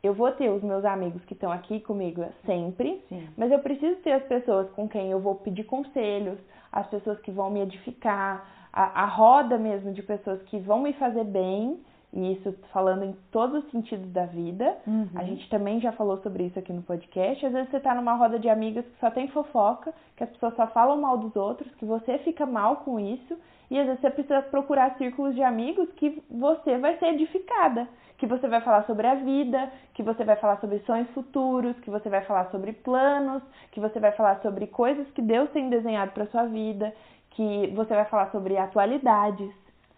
eu 0.02 0.14
vou 0.14 0.32
ter 0.32 0.50
os 0.50 0.62
meus 0.62 0.86
amigos 0.86 1.26
que 1.26 1.34
estão 1.34 1.52
aqui 1.52 1.80
comigo 1.80 2.24
sempre, 2.46 3.04
Sim. 3.10 3.28
mas 3.36 3.52
eu 3.52 3.60
preciso 3.60 4.00
ter 4.02 4.12
as 4.12 4.24
pessoas 4.24 4.70
com 4.72 4.88
quem 4.88 5.10
eu 5.10 5.20
vou 5.20 5.36
pedir 5.36 5.64
conselhos, 5.64 6.38
as 6.72 6.88
pessoas 6.88 7.20
que 7.22 7.32
vão 7.32 7.50
me 7.50 7.62
edificar, 7.62 8.65
a, 8.76 9.04
a 9.04 9.06
roda 9.06 9.58
mesmo 9.58 9.94
de 9.94 10.04
pessoas 10.04 10.42
que 10.44 10.60
vão 10.60 10.82
me 10.82 10.92
fazer 10.94 11.24
bem, 11.24 11.80
e 12.12 12.34
isso 12.34 12.54
falando 12.72 13.04
em 13.04 13.16
todos 13.32 13.64
os 13.64 13.72
sentidos 13.72 14.10
da 14.12 14.26
vida. 14.26 14.78
Uhum. 14.86 15.08
A 15.16 15.24
gente 15.24 15.50
também 15.50 15.80
já 15.80 15.92
falou 15.94 16.18
sobre 16.18 16.44
isso 16.46 16.60
aqui 16.60 16.72
no 16.72 16.82
podcast. 16.82 17.46
Às 17.46 17.54
vezes 17.54 17.70
você 17.70 17.80
tá 17.80 17.96
numa 17.96 18.16
roda 18.16 18.38
de 18.38 18.50
amigas 18.50 18.86
que 18.86 19.00
só 19.00 19.10
tem 19.10 19.28
fofoca, 19.30 19.94
que 20.16 20.24
as 20.24 20.30
pessoas 20.30 20.56
só 20.56 20.68
falam 20.68 21.00
mal 21.00 21.18
dos 21.18 21.36
outros, 21.36 21.74
que 21.76 21.86
você 21.86 22.18
fica 22.20 22.46
mal 22.46 22.78
com 22.78 23.00
isso, 23.00 23.38
e 23.70 23.80
às 23.80 23.86
vezes 23.86 24.02
você 24.02 24.10
precisa 24.10 24.42
procurar 24.44 24.98
círculos 24.98 25.36
de 25.36 25.42
amigos 25.42 25.92
que 25.94 26.22
você 26.30 26.78
vai 26.78 26.98
ser 26.98 27.08
edificada, 27.08 27.88
que 28.18 28.28
você 28.28 28.48
vai 28.48 28.62
falar 28.62 28.84
sobre 28.86 29.08
a 29.08 29.16
vida, 29.16 29.70
que 29.94 30.04
você 30.04 30.24
vai 30.24 30.36
falar 30.38 30.58
sobre 30.60 30.80
sonhos 30.80 31.10
futuros, 31.10 31.78
que 31.80 31.90
você 31.90 32.10
vai 32.10 32.22
falar 32.22 32.50
sobre 32.52 32.72
planos, 32.72 33.42
que 33.72 33.80
você 33.80 34.00
vai 34.00 34.12
falar 34.14 34.40
sobre 34.42 34.68
coisas 34.68 35.10
que 35.12 35.22
Deus 35.22 35.50
tem 35.52 35.70
desenhado 35.70 36.12
para 36.12 36.28
sua 36.28 36.46
vida, 36.46 36.94
que 37.36 37.68
você 37.76 37.94
vai 37.94 38.06
falar 38.06 38.32
sobre 38.32 38.58
atualidades, 38.58 39.54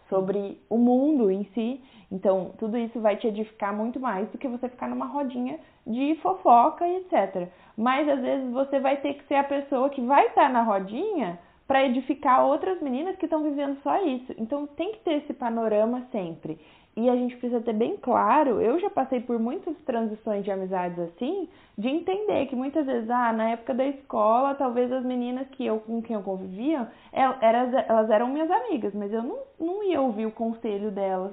sobre 0.08 0.60
o 0.68 0.76
mundo 0.76 1.30
em 1.30 1.44
si. 1.54 1.80
Então, 2.10 2.52
tudo 2.58 2.76
isso 2.76 3.00
vai 3.00 3.16
te 3.16 3.26
edificar 3.26 3.74
muito 3.74 4.00
mais 4.00 4.28
do 4.30 4.38
que 4.38 4.48
você 4.48 4.68
ficar 4.68 4.88
numa 4.88 5.06
rodinha 5.06 5.58
de 5.86 6.16
fofoca 6.16 6.86
e 6.86 6.96
etc. 6.96 7.48
Mas 7.76 8.08
às 8.08 8.20
vezes 8.20 8.50
você 8.50 8.80
vai 8.80 8.96
ter 8.96 9.14
que 9.14 9.24
ser 9.24 9.36
a 9.36 9.44
pessoa 9.44 9.90
que 9.90 10.00
vai 10.00 10.26
estar 10.26 10.50
na 10.50 10.62
rodinha 10.62 11.38
para 11.66 11.84
edificar 11.84 12.44
outras 12.44 12.80
meninas 12.80 13.16
que 13.16 13.26
estão 13.26 13.42
vivendo 13.42 13.78
só 13.82 14.02
isso. 14.04 14.34
Então, 14.38 14.66
tem 14.66 14.92
que 14.92 15.00
ter 15.00 15.18
esse 15.18 15.34
panorama 15.34 16.06
sempre. 16.10 16.58
E 17.00 17.08
a 17.08 17.14
gente 17.14 17.36
precisa 17.36 17.60
ter 17.60 17.74
bem 17.74 17.96
claro, 17.96 18.60
eu 18.60 18.76
já 18.80 18.90
passei 18.90 19.20
por 19.20 19.38
muitas 19.38 19.76
transições 19.86 20.44
de 20.44 20.50
amizades 20.50 20.98
assim, 20.98 21.48
de 21.76 21.86
entender 21.86 22.46
que 22.46 22.56
muitas 22.56 22.84
vezes, 22.84 23.08
ah, 23.08 23.32
na 23.32 23.50
época 23.50 23.72
da 23.72 23.86
escola, 23.86 24.56
talvez 24.56 24.90
as 24.90 25.04
meninas 25.04 25.46
que 25.50 25.64
eu, 25.64 25.78
com 25.78 26.02
quem 26.02 26.16
eu 26.16 26.22
convivia, 26.24 26.90
el- 27.12 27.36
elas, 27.40 27.72
elas 27.88 28.10
eram 28.10 28.26
minhas 28.30 28.50
amigas, 28.50 28.92
mas 28.94 29.12
eu 29.12 29.22
não, 29.22 29.38
não 29.60 29.84
ia 29.84 30.00
ouvir 30.00 30.26
o 30.26 30.32
conselho 30.32 30.90
delas, 30.90 31.32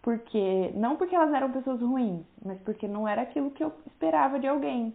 porque 0.00 0.70
não 0.74 0.96
porque 0.96 1.14
elas 1.14 1.34
eram 1.34 1.52
pessoas 1.52 1.82
ruins, 1.82 2.24
mas 2.42 2.58
porque 2.62 2.88
não 2.88 3.06
era 3.06 3.20
aquilo 3.22 3.50
que 3.50 3.62
eu 3.62 3.72
esperava 3.86 4.38
de 4.38 4.46
alguém. 4.46 4.94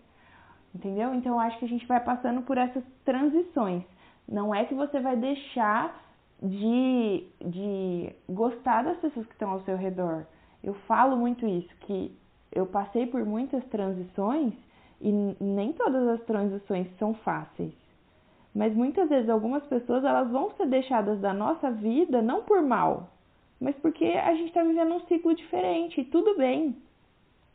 Entendeu? 0.74 1.13
Então 1.13 1.39
acho 1.39 1.60
que 1.60 1.66
a 1.66 1.70
gente 1.70 1.86
vai 1.86 2.00
passando 2.00 2.42
por 2.42 2.58
essas 2.58 2.84
transições. 3.06 3.84
Não 4.28 4.56
é 4.56 4.66
que 4.66 4.74
você 4.74 5.00
vai 5.00 5.16
deixar 5.16 5.96
de, 6.41 7.25
de 7.41 8.15
gostar 8.29 8.84
das 8.84 8.98
pessoas 8.98 9.25
que 9.27 9.34
estão 9.34 9.51
ao 9.51 9.62
seu 9.62 9.75
redor. 9.75 10.25
Eu 10.63 10.74
falo 10.88 11.17
muito 11.17 11.46
isso, 11.46 11.69
que 11.81 12.15
eu 12.51 12.65
passei 12.65 13.08
por 13.08 13.25
muitas 13.25 13.63
transições 13.65 14.53
e 15.01 15.12
nem 15.39 15.74
todas 15.74 16.08
as 16.08 16.22
transições 16.25 16.88
são 16.98 17.13
fáceis. 17.13 17.74
Mas 18.53 18.74
muitas 18.74 19.08
vezes 19.10 19.29
algumas 19.29 19.63
pessoas 19.65 20.03
elas 20.03 20.29
vão 20.31 20.51
ser 20.51 20.67
deixadas 20.67 21.19
da 21.19 21.34
nossa 21.34 21.72
vida 21.72 22.22
não 22.22 22.43
por 22.43 22.62
mal, 22.62 23.10
mas 23.60 23.75
porque 23.77 24.05
a 24.05 24.34
gente 24.34 24.48
está 24.48 24.63
vivendo 24.63 24.96
um 24.96 25.01
ciclo 25.01 25.36
diferente 25.36 26.01
e 26.01 26.05
tudo 26.05 26.38
bem. 26.38 26.75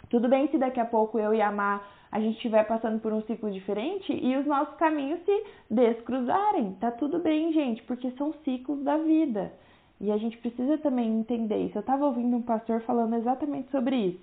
Tudo 0.08 0.28
bem 0.28 0.48
se 0.48 0.58
daqui 0.58 0.78
a 0.78 0.84
pouco 0.84 1.18
eu 1.18 1.34
e 1.34 1.42
a 1.42 1.50
Má 1.50 1.80
a 2.14 2.20
gente 2.20 2.36
estiver 2.36 2.64
passando 2.64 3.00
por 3.00 3.12
um 3.12 3.22
ciclo 3.22 3.50
diferente 3.50 4.12
e 4.12 4.36
os 4.36 4.46
nossos 4.46 4.76
caminhos 4.76 5.18
se 5.24 5.44
descruzarem. 5.68 6.74
Tá 6.74 6.92
tudo 6.92 7.18
bem, 7.18 7.52
gente, 7.52 7.82
porque 7.82 8.08
são 8.12 8.32
ciclos 8.44 8.84
da 8.84 8.96
vida. 8.98 9.52
E 10.00 10.12
a 10.12 10.16
gente 10.16 10.38
precisa 10.38 10.78
também 10.78 11.10
entender 11.10 11.66
isso. 11.66 11.76
Eu 11.76 11.80
estava 11.80 12.06
ouvindo 12.06 12.36
um 12.36 12.42
pastor 12.42 12.82
falando 12.82 13.16
exatamente 13.16 13.68
sobre 13.72 13.96
isso. 13.96 14.20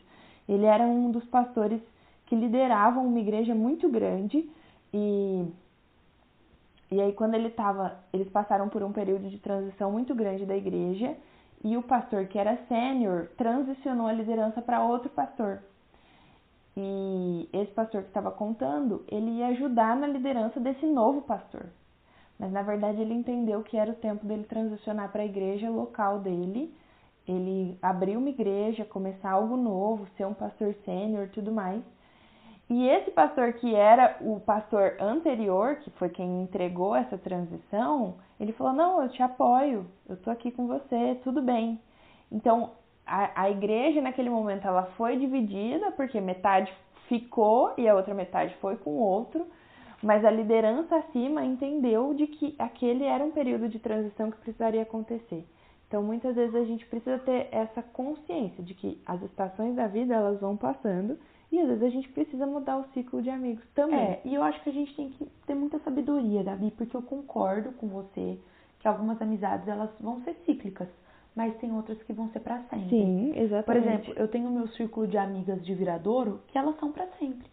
Ele 0.47 0.65
era 0.65 0.85
um 0.85 1.11
dos 1.11 1.25
pastores 1.25 1.81
que 2.27 2.35
lideravam 2.35 3.05
uma 3.05 3.19
igreja 3.19 3.53
muito 3.53 3.89
grande 3.89 4.49
e 4.93 5.45
e 6.89 7.01
aí 7.01 7.11
quando 7.11 7.33
ele 7.35 7.49
estava, 7.49 7.99
eles 8.13 8.29
passaram 8.29 8.69
por 8.69 8.83
um 8.83 8.93
período 8.93 9.29
de 9.29 9.37
transição 9.37 9.91
muito 9.91 10.15
grande 10.15 10.45
da 10.45 10.55
igreja 10.55 11.13
e 11.61 11.75
o 11.75 11.83
pastor 11.83 12.25
que 12.27 12.39
era 12.39 12.55
sênior 12.69 13.27
transicionou 13.35 14.07
a 14.07 14.13
liderança 14.13 14.61
para 14.61 14.81
outro 14.81 15.09
pastor. 15.09 15.61
E 16.75 17.49
esse 17.51 17.71
pastor 17.71 18.01
que 18.03 18.07
estava 18.07 18.31
contando, 18.31 19.03
ele 19.07 19.31
ia 19.31 19.47
ajudar 19.47 19.95
na 19.95 20.07
liderança 20.07 20.59
desse 20.59 20.85
novo 20.85 21.21
pastor. 21.21 21.65
Mas 22.39 22.51
na 22.51 22.61
verdade 22.61 23.01
ele 23.01 23.13
entendeu 23.13 23.61
que 23.61 23.77
era 23.77 23.91
o 23.91 23.95
tempo 23.95 24.25
dele 24.25 24.45
transicionar 24.45 25.11
para 25.11 25.21
a 25.21 25.25
igreja 25.25 25.69
local 25.69 26.19
dele, 26.19 26.73
ele 27.27 27.77
abrir 27.81 28.17
uma 28.17 28.29
igreja, 28.29 28.83
começar 28.83 29.31
algo 29.31 29.55
novo, 29.55 30.07
ser 30.17 30.25
um 30.25 30.33
pastor 30.33 30.73
sênior, 30.85 31.29
tudo 31.29 31.51
mais. 31.51 31.83
E 32.69 32.87
esse 32.87 33.11
pastor 33.11 33.53
que 33.53 33.75
era 33.75 34.17
o 34.21 34.39
pastor 34.39 34.95
anterior, 34.99 35.75
que 35.75 35.89
foi 35.91 36.09
quem 36.09 36.41
entregou 36.41 36.95
essa 36.95 37.17
transição, 37.17 38.15
ele 38.39 38.53
falou: 38.53 38.71
Não, 38.71 39.03
eu 39.03 39.09
te 39.09 39.21
apoio, 39.21 39.85
eu 40.07 40.15
tô 40.15 40.31
aqui 40.31 40.51
com 40.51 40.67
você, 40.67 41.19
tudo 41.21 41.41
bem. 41.41 41.79
Então, 42.31 42.71
a, 43.11 43.49
igreja 43.49 44.01
naquele 44.01 44.29
momento 44.29 44.65
ela 44.65 44.83
foi 44.97 45.17
dividida, 45.17 45.91
porque 45.91 46.21
metade 46.21 46.73
ficou 47.07 47.73
e 47.77 47.87
a 47.87 47.95
outra 47.95 48.13
metade 48.13 48.55
foi 48.61 48.77
com 48.77 48.91
o 48.91 48.99
outro, 48.99 49.45
mas 50.01 50.23
a 50.23 50.31
liderança 50.31 50.95
acima 50.95 51.43
entendeu 51.43 52.13
de 52.13 52.25
que 52.25 52.55
aquele 52.57 53.03
era 53.03 53.23
um 53.23 53.31
período 53.31 53.67
de 53.67 53.79
transição 53.79 54.31
que 54.31 54.37
precisaria 54.37 54.81
acontecer. 54.81 55.45
Então, 55.87 56.01
muitas 56.01 56.35
vezes 56.35 56.55
a 56.55 56.63
gente 56.63 56.85
precisa 56.85 57.19
ter 57.19 57.49
essa 57.51 57.83
consciência 57.83 58.63
de 58.63 58.73
que 58.73 58.97
as 59.05 59.21
estações 59.23 59.75
da 59.75 59.87
vida 59.87 60.13
elas 60.13 60.39
vão 60.39 60.55
passando 60.55 61.19
e 61.51 61.59
às 61.59 61.67
vezes 61.67 61.83
a 61.83 61.89
gente 61.89 62.07
precisa 62.09 62.47
mudar 62.47 62.77
o 62.77 62.85
ciclo 62.93 63.21
de 63.21 63.29
amigos 63.29 63.63
também. 63.75 63.99
É, 63.99 64.21
e 64.23 64.33
eu 64.33 64.41
acho 64.41 64.63
que 64.63 64.69
a 64.69 64.73
gente 64.73 64.95
tem 64.95 65.09
que 65.09 65.25
ter 65.45 65.53
muita 65.53 65.79
sabedoria, 65.79 66.43
Gabi, 66.43 66.71
porque 66.71 66.95
eu 66.95 67.01
concordo 67.01 67.73
com 67.73 67.89
você 67.89 68.39
que 68.79 68.87
algumas 68.87 69.21
amizades 69.21 69.67
elas 69.67 69.89
vão 69.99 70.21
ser 70.21 70.33
cíclicas, 70.45 70.87
mas 71.35 71.55
tem 71.57 71.71
outras 71.73 72.01
que 72.03 72.13
vão 72.13 72.29
ser 72.29 72.41
para 72.41 72.59
sempre. 72.63 72.89
Sim, 72.89 73.33
exatamente. 73.35 73.65
Por 73.65 73.75
exemplo, 73.75 74.13
eu 74.17 74.27
tenho 74.27 74.49
meu 74.51 74.67
círculo 74.69 75.07
de 75.07 75.17
amigas 75.17 75.63
de 75.63 75.73
Viradouro 75.73 76.41
que 76.47 76.57
elas 76.57 76.77
são 76.79 76.91
para 76.91 77.07
sempre. 77.19 77.49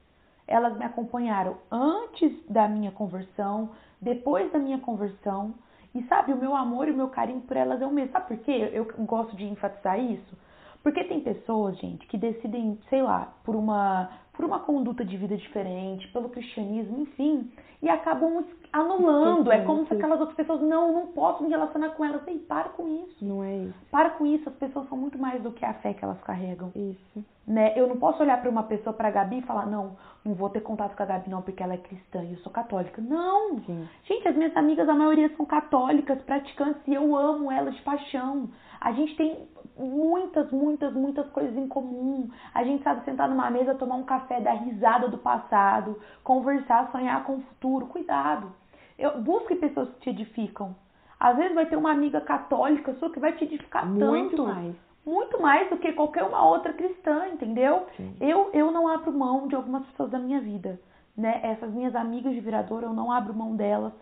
Elas 0.47 0.77
me 0.77 0.85
acompanharam 0.85 1.59
antes 1.71 2.33
da 2.49 2.67
minha 2.69 2.91
conversão, 2.91 3.71
depois 4.01 4.51
da 4.51 4.59
minha 4.59 4.79
conversão. 4.79 5.55
E 5.95 6.03
sabe, 6.05 6.33
o 6.33 6.37
meu 6.37 6.55
amor 6.55 6.89
e 6.89 6.91
o 6.91 6.97
meu 6.97 7.09
carinho 7.09 7.41
por 7.43 7.57
elas 7.57 7.81
é 7.81 7.87
o 7.87 7.91
mesmo. 7.91 8.13
Sabe 8.13 8.29
por 8.29 8.37
quê? 8.39 8.71
Eu 8.73 8.87
gosto 9.07 9.37
de 9.37 9.45
enfatizar 9.45 9.99
isso. 9.99 10.37
Porque 10.83 11.05
tem 11.05 11.21
pessoas, 11.21 11.77
gente, 11.79 12.07
que 12.07 12.17
decidem, 12.17 12.79
sei 12.89 13.03
lá, 13.03 13.33
por 13.45 13.57
uma, 13.57 14.11
por 14.33 14.45
uma 14.45 14.61
conduta 14.61 15.05
de 15.05 15.17
vida 15.17 15.37
diferente, 15.37 16.09
pelo 16.13 16.29
cristianismo, 16.29 17.01
enfim, 17.01 17.51
e 17.83 17.89
acabam 17.89 18.45
anulando. 18.73 19.51
É 19.51 19.65
como 19.65 19.87
se 19.87 19.95
aquelas 19.95 20.21
outras 20.21 20.37
pessoas, 20.37 20.61
não, 20.61 20.89
eu 20.89 20.95
não 20.95 21.07
posso 21.09 21.43
me 21.43 21.49
relacionar 21.49 21.91
com 21.91 22.05
elas. 22.05 22.27
Ei, 22.27 22.39
para 22.39 22.69
com 22.71 22.89
isso. 22.89 23.25
Não 23.25 23.43
é 23.43 23.57
isso. 23.57 23.75
Para 23.91 24.11
com 24.11 24.27
isso, 24.27 24.49
as 24.49 24.55
pessoas 24.57 24.89
são 24.89 24.99
muito 24.99 25.19
mais 25.19 25.43
do 25.43 25.53
que 25.53 25.65
a 25.65 25.75
fé 25.75 25.95
que 25.95 26.05
elas 26.05 26.21
carregam. 26.23 26.71
Isso. 26.75 27.25
Né? 27.47 27.73
Eu 27.77 27.87
não 27.87 27.97
posso 27.97 28.23
olhar 28.23 28.41
para 28.41 28.51
uma 28.51 28.65
pessoa, 28.65 28.93
para 28.93 29.09
a 29.09 29.11
Gabi 29.11 29.39
e 29.39 29.43
falar, 29.43 29.67
não, 29.67 29.97
não 30.25 30.35
vou 30.35 30.51
ter 30.51 30.61
contato 30.61 30.95
com 30.97 31.03
a 31.03 31.07
Gabi 31.07 31.31
não, 31.31 31.41
porque 31.41 31.63
ela 31.63 31.75
é 31.75 31.79
cristã 31.79 32.23
e 32.23 32.33
eu 32.33 32.39
sou 32.39 32.53
católica. 32.53 33.01
Não! 33.01 33.59
Sim. 33.61 33.89
Gente, 34.05 34.29
as 34.29 34.37
minhas 34.37 34.57
amigas, 34.57 34.89
a 34.89 34.95
maioria 34.95 35.35
são 35.37 35.47
católicas, 35.47 36.21
praticantes, 36.23 36.83
e 36.87 36.95
eu 36.95 37.17
amo 37.17 37.51
elas 37.51 37.75
de 37.75 37.83
paixão. 37.83 38.51
A 38.81 38.93
gente 38.93 39.17
tem 39.17 39.49
muitas, 39.79 40.51
muitas, 40.51 40.93
muitas 40.93 41.29
coisas 41.31 41.57
em 41.57 41.69
comum. 41.69 42.29
A 42.53 42.65
gente 42.65 42.83
sabe 42.83 43.05
sentar 43.05 43.29
numa 43.29 43.51
mesa, 43.51 43.75
tomar 43.75 43.97
um 43.97 44.05
café, 44.05 44.41
dar 44.41 44.55
risada 44.55 45.09
do 45.09 45.19
passado, 45.19 45.99
conversar, 46.25 46.91
sonhar 46.91 47.25
com 47.25 47.37
o 47.37 47.43
futuro. 47.43 47.87
Cuidado. 47.87 48.53
Eu, 48.99 49.21
busque 49.21 49.55
pessoas 49.55 49.89
que 49.91 50.01
te 50.01 50.11
edificam. 50.11 50.75
Às 51.19 51.37
vezes 51.37 51.55
vai 51.55 51.67
ter 51.67 51.77
uma 51.77 51.91
amiga 51.91 52.21
católica 52.21 52.95
sua 52.95 53.11
que 53.11 53.19
vai 53.21 53.33
te 53.33 53.45
edificar 53.45 53.87
Muito 53.87 54.37
tanto. 54.37 54.45
mais. 54.45 54.75
Muito 55.05 55.41
mais 55.41 55.71
do 55.71 55.79
que 55.79 55.93
qualquer 55.93 56.23
uma 56.25 56.45
outra 56.47 56.73
cristã, 56.73 57.29
entendeu? 57.29 57.87
Sim. 57.97 58.15
Eu, 58.21 58.51
eu 58.53 58.71
não 58.71 58.87
abro 58.87 59.11
mão 59.13 59.49
de 59.49 59.55
algumas 59.55 59.85
pessoas 59.87 60.11
da 60.11 60.19
minha 60.19 60.41
vida, 60.41 60.79
né? 61.17 61.41
Essas 61.43 61.73
minhas 61.73 61.97
amigas 61.97 62.35
de 62.35 62.41
virador, 62.41 62.83
eu 62.83 62.93
não 62.93 63.11
abro 63.11 63.33
mão 63.33 63.57
delas, 63.57 63.93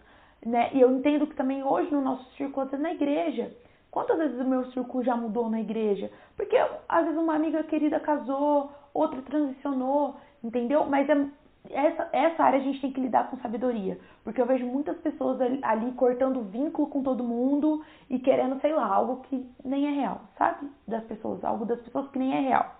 né? 0.44 0.70
E 0.72 0.80
eu 0.80 0.90
entendo 0.90 1.26
que 1.26 1.36
também 1.36 1.62
hoje 1.62 1.92
no 1.92 2.00
nosso 2.00 2.24
círculo, 2.34 2.66
vezes 2.66 2.82
na 2.82 2.92
igreja, 2.92 3.54
quantas 3.96 4.18
vezes 4.18 4.38
o 4.38 4.44
meu 4.44 4.62
círculo 4.72 5.02
já 5.02 5.16
mudou 5.16 5.48
na 5.48 5.58
igreja? 5.58 6.10
Porque 6.36 6.54
às 6.86 7.04
vezes 7.06 7.18
uma 7.18 7.34
amiga 7.34 7.64
querida 7.64 7.98
casou, 7.98 8.70
outra 8.92 9.22
transicionou, 9.22 10.16
entendeu? 10.44 10.84
Mas 10.84 11.08
é, 11.08 11.26
essa, 11.70 12.06
essa 12.12 12.44
área 12.44 12.58
a 12.58 12.62
gente 12.62 12.78
tem 12.78 12.92
que 12.92 13.00
lidar 13.00 13.30
com 13.30 13.38
sabedoria, 13.38 13.98
porque 14.22 14.38
eu 14.38 14.44
vejo 14.44 14.66
muitas 14.66 14.98
pessoas 14.98 15.40
ali, 15.40 15.58
ali 15.62 15.92
cortando 15.92 16.42
vínculo 16.42 16.88
com 16.88 17.02
todo 17.02 17.24
mundo 17.24 17.82
e 18.10 18.18
querendo, 18.18 18.60
sei 18.60 18.74
lá, 18.74 18.86
algo 18.86 19.22
que 19.22 19.50
nem 19.64 19.86
é 19.86 19.90
real, 19.92 20.20
sabe? 20.36 20.70
Das 20.86 21.02
pessoas, 21.04 21.42
algo 21.42 21.64
das 21.64 21.80
pessoas 21.80 22.06
que 22.10 22.18
nem 22.18 22.34
é 22.34 22.40
real. 22.40 22.74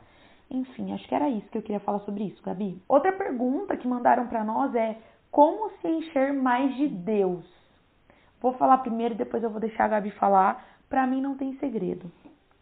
Enfim, 0.51 0.93
acho 0.93 1.09
que 1.09 1.15
era 1.15 1.31
isso 1.31 1.49
que 1.49 1.57
eu 1.57 1.63
queria 1.63 1.81
falar 1.81 2.01
sobre 2.01 2.25
isso, 2.25 2.43
Gabi. 2.43 2.79
Outra 2.87 3.13
pergunta 3.13 3.75
que 3.75 3.89
mandaram 3.89 4.27
pra 4.27 4.45
nós 4.45 4.75
é 4.75 4.99
como 5.31 5.71
se 5.81 5.89
encher 5.89 6.35
mais 6.35 6.77
de 6.77 6.89
Deus? 6.89 7.57
Vou 8.39 8.53
falar 8.53 8.79
primeiro 8.79 9.15
e 9.15 9.17
depois 9.17 9.43
eu 9.43 9.49
vou 9.49 9.59
deixar 9.59 9.87
a 9.87 9.89
Gabi 9.89 10.11
falar. 10.11 10.76
Pra 10.89 11.07
mim 11.07 11.21
não 11.21 11.37
tem 11.37 11.57
segredo. 11.59 12.11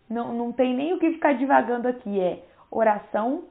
Não, 0.08 0.32
não 0.34 0.52
tem 0.52 0.74
nem 0.74 0.92
o 0.92 0.98
que 0.98 1.12
ficar 1.12 1.34
divagando 1.34 1.88
aqui. 1.88 2.20
É 2.20 2.44
oração, 2.70 3.44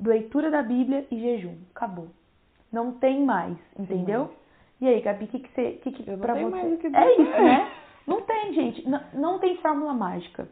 leitura 0.00 0.50
da 0.50 0.62
Bíblia 0.62 1.06
e 1.10 1.18
jejum. 1.20 1.56
Acabou. 1.74 2.08
Não 2.72 2.92
tem 2.92 3.24
mais, 3.24 3.56
entendeu? 3.78 4.32
E 4.80 4.88
aí, 4.88 5.00
Gabi, 5.00 5.24
o 5.24 5.28
que, 5.28 5.38
que 5.38 5.48
você. 5.54 5.72
Que 5.82 5.92
que 5.92 6.08
Eu 6.08 6.16
não 6.16 6.22
pra 6.24 6.34
você... 6.34 6.44
mais 6.44 6.72
o 6.72 6.76
que 6.78 6.86
É 6.88 6.90
dizer. 6.90 7.22
isso, 7.22 7.42
né? 7.42 7.70
Não 8.06 8.20
tem, 8.22 8.52
gente. 8.52 8.88
Não, 8.88 9.00
não 9.14 9.38
tem 9.38 9.56
fórmula 9.58 9.94
mágica. 9.94 10.48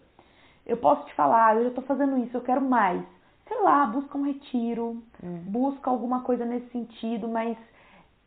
Eu 0.64 0.76
posso 0.76 1.05
te 1.07 1.14
falar, 1.14 1.49
"Ah, 1.49 1.55
eu 1.57 1.64
já 1.64 1.71
tô 1.73 1.83
fazendo 1.83 2.17
isso, 2.19 2.37
eu 2.37 2.41
quero 2.41 2.61
mais. 2.61 3.02
Sei 3.49 3.61
lá, 3.61 3.85
busca 3.87 4.17
um 4.17 4.23
retiro, 4.23 5.02
É. 5.23 5.26
busca 5.50 5.91
alguma 5.91 6.21
coisa 6.23 6.45
nesse 6.47 6.69
sentido, 6.71 7.29
mas 7.29 7.59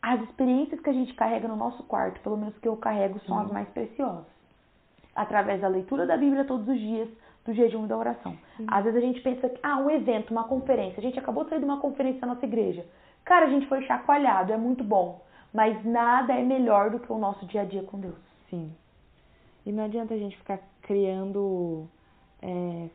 as 0.02 0.22
experiências 0.24 0.80
que 0.82 0.90
a 0.90 0.94
gente 0.94 1.14
carrega 1.16 1.48
no 1.48 1.56
nosso 1.56 1.82
quarto, 1.84 2.20
pelo 2.20 2.38
menos 2.38 2.56
que 2.60 2.68
eu 2.68 2.76
carrego, 2.76 3.20
são 3.22 3.40
as 3.40 3.50
mais 3.52 3.68
preciosas. 3.70 4.26
Através 5.16 5.62
da 5.62 5.68
leitura 5.68 6.06
da 6.06 6.18
Bíblia 6.18 6.44
todos 6.44 6.68
os 6.68 6.78
dias, 6.78 7.10
do 7.46 7.54
jejum 7.54 7.86
e 7.86 7.88
da 7.88 7.98
oração. 7.98 8.38
Às 8.68 8.84
vezes 8.84 8.98
a 8.98 9.06
gente 9.06 9.22
pensa 9.22 9.48
que, 9.48 9.60
ah, 9.64 9.78
um 9.78 9.90
evento, 9.90 10.32
uma 10.32 10.44
conferência. 10.44 11.00
A 11.00 11.02
gente 11.02 11.18
acabou 11.18 11.44
de 11.44 11.52
sair 11.52 11.60
de 11.60 11.66
uma 11.66 11.80
conferência 11.80 12.22
na 12.22 12.34
nossa 12.34 12.46
igreja. 12.46 12.86
Cara, 13.24 13.46
a 13.46 13.50
gente 13.50 13.68
foi 13.68 13.84
chacoalhado, 13.86 14.52
é 14.52 14.58
muito 14.58 14.84
bom. 14.84 15.24
Mas 15.54 15.86
nada 15.86 16.34
é 16.34 16.44
melhor 16.44 16.90
do 16.90 17.00
que 17.00 17.12
o 17.12 17.18
nosso 17.18 17.46
dia 17.46 17.62
a 17.62 17.66
dia 17.66 17.84
com 17.84 17.98
Deus. 18.00 18.18
Sim. 18.50 18.76
E 19.66 19.72
não 19.72 19.86
adianta 19.86 20.14
a 20.14 20.18
gente 20.18 20.38
ficar 20.38 20.60
criando 20.82 21.88
é, 22.42 22.90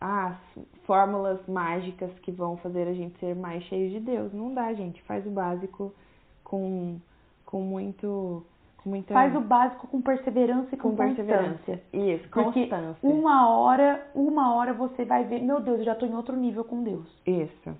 ah, 0.00 0.36
fórmulas 0.84 1.46
mágicas 1.46 2.10
que 2.20 2.32
vão 2.32 2.56
fazer 2.56 2.88
a 2.88 2.92
gente 2.92 3.18
ser 3.18 3.36
mais 3.36 3.62
cheio 3.64 3.90
de 3.90 4.00
Deus. 4.00 4.32
Não 4.32 4.52
dá, 4.52 4.74
gente. 4.74 5.00
Faz 5.02 5.24
o 5.26 5.30
básico 5.30 5.94
com, 6.42 7.00
com 7.46 7.60
muito. 7.60 8.44
Muita 8.84 9.14
Faz 9.14 9.34
o 9.36 9.40
básico 9.40 9.86
com 9.86 10.00
perseverança 10.00 10.74
e 10.74 10.78
com, 10.78 10.90
com 10.90 10.96
perseverança. 10.96 11.80
Isso, 11.92 12.28
Porque 12.28 12.66
constância. 12.66 12.96
uma 13.02 13.48
hora, 13.48 14.06
uma 14.14 14.54
hora 14.54 14.72
você 14.72 15.04
vai 15.04 15.24
ver, 15.24 15.40
meu 15.40 15.60
Deus, 15.60 15.78
eu 15.78 15.84
já 15.84 15.94
tô 15.94 16.04
em 16.04 16.14
outro 16.14 16.36
nível 16.36 16.64
com 16.64 16.82
Deus. 16.82 17.06
Isso. 17.24 17.76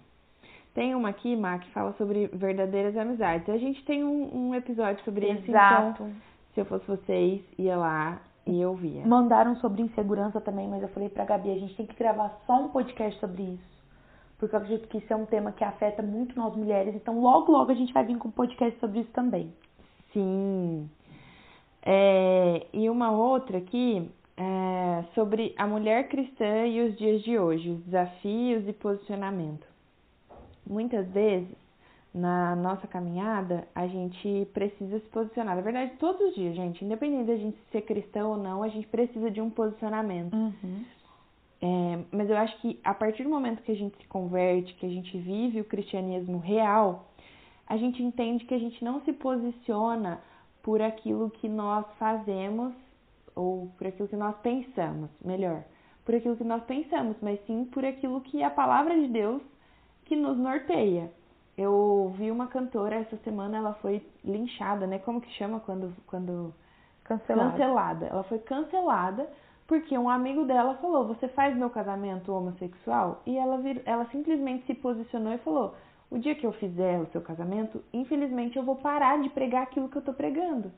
Tem 0.75 0.94
uma 0.94 1.11
aqui, 1.11 1.37
Má, 1.37 1.59
que 1.59 1.71
fala 1.71 1.92
sobre 1.94 2.28
verdadeiras 2.28 2.97
amizades. 2.97 3.49
A 3.49 3.59
gente 3.59 3.85
tem 3.85 4.04
um, 4.04 4.49
um 4.49 4.54
episódio 4.54 5.04
sobre 5.04 5.30
isso, 5.30 5.50
então, 5.50 6.12
se 6.54 6.61
eu 6.61 6.64
fosse 6.64 6.87
vocês, 6.87 7.42
ia 7.59 7.76
lá 7.76 8.21
e 8.47 8.64
ouvia. 8.64 9.06
Mandaram 9.06 9.56
sobre 9.56 9.82
insegurança 9.82 10.40
também, 10.40 10.68
mas 10.68 10.82
eu 10.82 10.88
falei 10.88 11.09
pra 11.09 11.25
Gabi, 11.25 11.50
a 11.50 11.59
gente 11.59 11.76
tem 11.76 11.87
que 11.87 11.97
gravar 11.97 12.40
só 12.47 12.54
um 12.54 12.68
podcast 12.68 13.18
sobre 13.21 13.42
isso. 13.42 13.73
Porque 14.38 14.56
eu 14.56 14.59
acredito 14.59 14.88
que 14.88 14.99
isso 14.99 15.12
é 15.12 15.16
um 15.16 15.26
tema 15.26 15.52
que 15.52 15.62
afeta 15.62 16.02
muito 16.02 16.37
nós 16.37 16.56
mulheres. 16.56 16.94
Então, 16.94 17.21
logo, 17.21 17.52
logo 17.52 17.71
a 17.71 17.75
gente 17.75 17.92
vai 17.92 18.04
vir 18.04 18.18
com 18.18 18.28
um 18.28 18.32
podcast 18.32 18.78
sobre 18.80 19.00
isso 19.00 19.11
também. 19.12 19.52
Sim. 20.12 20.88
É, 21.85 22.66
e 22.73 22.88
uma 22.88 23.11
outra 23.11 23.59
aqui 23.59 24.09
é, 24.37 25.04
sobre 25.14 25.54
a 25.57 25.66
mulher 25.66 26.09
cristã 26.09 26.66
e 26.66 26.81
os 26.88 26.97
dias 26.97 27.23
de 27.23 27.38
hoje, 27.38 27.71
os 27.71 27.83
desafios 27.85 28.69
e 28.69 28.73
posicionamento. 28.73 29.66
Muitas 30.67 31.08
vezes, 31.08 31.56
na 32.15 32.54
nossa 32.54 32.86
caminhada, 32.86 33.67
a 33.75 33.86
gente 33.86 34.47
precisa 34.52 35.00
se 35.00 35.06
posicionar. 35.06 35.56
Na 35.56 35.63
verdade, 35.63 35.93
todos 35.99 36.21
os 36.28 36.34
dias, 36.34 36.54
gente, 36.54 36.84
independente 36.84 37.26
da 37.26 37.36
gente 37.36 37.58
ser 37.71 37.82
cristão 37.82 38.30
ou 38.32 38.36
não, 38.36 38.63
a 38.63 38.69
gente 38.69 38.86
precisa 38.86 39.30
de 39.30 39.41
um 39.41 39.50
posicionamento. 39.50 40.36
É, 41.60 41.99
mas 42.10 42.28
eu 42.28 42.36
acho 42.36 42.60
que 42.60 42.78
a 42.82 42.93
partir 42.93 43.23
do 43.23 43.30
momento 43.30 43.63
que 43.63 43.71
a 43.71 43.76
gente 43.76 43.97
se 43.97 44.06
converte, 44.08 44.75
que 44.75 44.84
a 44.84 44.89
gente 44.89 45.17
vive 45.17 45.60
o 45.60 45.65
cristianismo 45.65 46.39
real, 46.39 47.11
a 47.73 47.76
gente 47.78 48.02
entende 48.02 48.45
que 48.45 48.52
a 48.52 48.58
gente 48.58 48.85
não 48.85 49.00
se 49.00 49.15
posiciona 49.15 50.21
por 50.63 50.82
aquilo 50.82 51.30
que 51.30 51.49
nós 51.49 51.87
fazemos 51.99 52.75
ou 53.35 53.73
por 53.78 53.87
aquilo 53.87 54.06
que 54.06 54.15
nós 54.15 54.37
pensamos, 54.43 55.08
melhor, 55.25 55.65
por 56.04 56.15
aquilo 56.15 56.37
que 56.37 56.45
nós 56.45 56.63
pensamos, 56.65 57.17
mas 57.23 57.41
sim 57.47 57.65
por 57.65 57.82
aquilo 57.82 58.21
que 58.21 58.43
é 58.43 58.45
a 58.45 58.50
palavra 58.50 58.95
de 58.95 59.08
Deus 59.08 59.41
que 60.04 60.15
nos 60.15 60.37
norteia. 60.37 61.11
Eu 61.56 62.13
vi 62.19 62.30
uma 62.30 62.47
cantora 62.47 62.97
essa 62.97 63.17
semana, 63.25 63.56
ela 63.56 63.73
foi 63.76 64.06
linchada, 64.23 64.87
né? 64.87 64.99
Como 64.99 65.23
que 65.23 65.30
chama 65.30 65.58
quando 65.61 65.95
quando 66.06 66.52
Cancelado. 67.04 67.52
cancelada. 67.52 68.06
Ela 68.06 68.23
foi 68.25 68.39
cancelada 68.41 69.26
porque 69.67 69.97
um 69.97 70.11
amigo 70.11 70.45
dela 70.45 70.75
falou: 70.75 71.06
Você 71.06 71.26
faz 71.28 71.56
meu 71.56 71.71
casamento 71.71 72.35
homossexual? 72.35 73.23
E 73.25 73.39
ela, 73.39 73.56
vir, 73.56 73.80
ela 73.87 74.04
simplesmente 74.11 74.67
se 74.67 74.75
posicionou 74.75 75.32
e 75.32 75.39
falou: 75.39 75.75
O 76.12 76.18
dia 76.18 76.34
que 76.34 76.46
eu 76.46 76.52
fizer 76.52 77.00
o 77.00 77.06
seu 77.06 77.22
casamento, 77.22 77.82
infelizmente 77.90 78.58
eu 78.58 78.62
vou 78.62 78.76
parar 78.76 79.22
de 79.22 79.30
pregar 79.30 79.62
aquilo 79.62 79.88
que 79.88 79.96
eu 79.96 80.02
tô 80.02 80.12
pregando. 80.12 80.70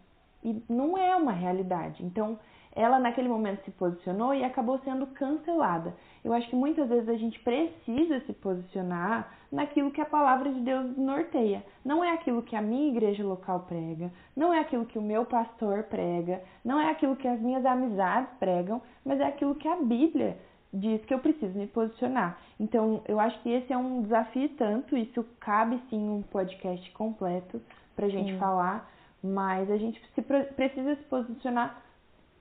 E 0.44 0.62
não 0.68 0.96
é 0.96 1.16
uma 1.16 1.32
realidade. 1.32 2.04
Então, 2.04 2.38
ela 2.70 3.00
naquele 3.00 3.28
momento 3.28 3.64
se 3.64 3.72
posicionou 3.72 4.32
e 4.32 4.44
acabou 4.44 4.78
sendo 4.84 5.08
cancelada. 5.08 5.92
Eu 6.24 6.32
acho 6.32 6.48
que 6.48 6.54
muitas 6.54 6.88
vezes 6.88 7.08
a 7.08 7.16
gente 7.16 7.40
precisa 7.40 8.20
se 8.20 8.32
posicionar 8.32 9.34
naquilo 9.50 9.90
que 9.90 10.00
a 10.00 10.06
palavra 10.06 10.52
de 10.52 10.60
Deus 10.60 10.96
norteia. 10.96 11.64
Não 11.84 12.04
é 12.04 12.12
aquilo 12.12 12.40
que 12.40 12.54
a 12.54 12.62
minha 12.62 12.90
igreja 12.90 13.24
local 13.24 13.64
prega, 13.66 14.12
não 14.36 14.54
é 14.54 14.60
aquilo 14.60 14.86
que 14.86 15.00
o 15.00 15.02
meu 15.02 15.24
pastor 15.24 15.82
prega, 15.82 16.44
não 16.64 16.78
é 16.78 16.92
aquilo 16.92 17.16
que 17.16 17.26
as 17.26 17.40
minhas 17.40 17.66
amizades 17.66 18.30
pregam, 18.38 18.80
mas 19.04 19.18
é 19.18 19.24
aquilo 19.24 19.56
que 19.56 19.66
a 19.66 19.74
Bíblia 19.74 20.38
diz 20.74 21.04
que 21.04 21.14
eu 21.14 21.20
preciso 21.20 21.56
me 21.56 21.68
posicionar. 21.68 22.38
Então, 22.58 23.02
eu 23.06 23.20
acho 23.20 23.40
que 23.42 23.48
esse 23.48 23.72
é 23.72 23.76
um 23.76 24.02
desafio 24.02 24.48
tanto, 24.50 24.96
isso 24.96 25.24
cabe 25.38 25.80
sim 25.88 26.08
um 26.08 26.22
podcast 26.22 26.90
completo 26.92 27.62
pra 27.94 28.08
gente 28.08 28.32
Sim. 28.32 28.38
falar, 28.38 28.90
mas 29.22 29.70
a 29.70 29.76
gente 29.76 30.02
se 30.14 30.20
pre- 30.20 30.44
precisa 30.44 30.96
se 30.96 31.02
posicionar 31.04 31.80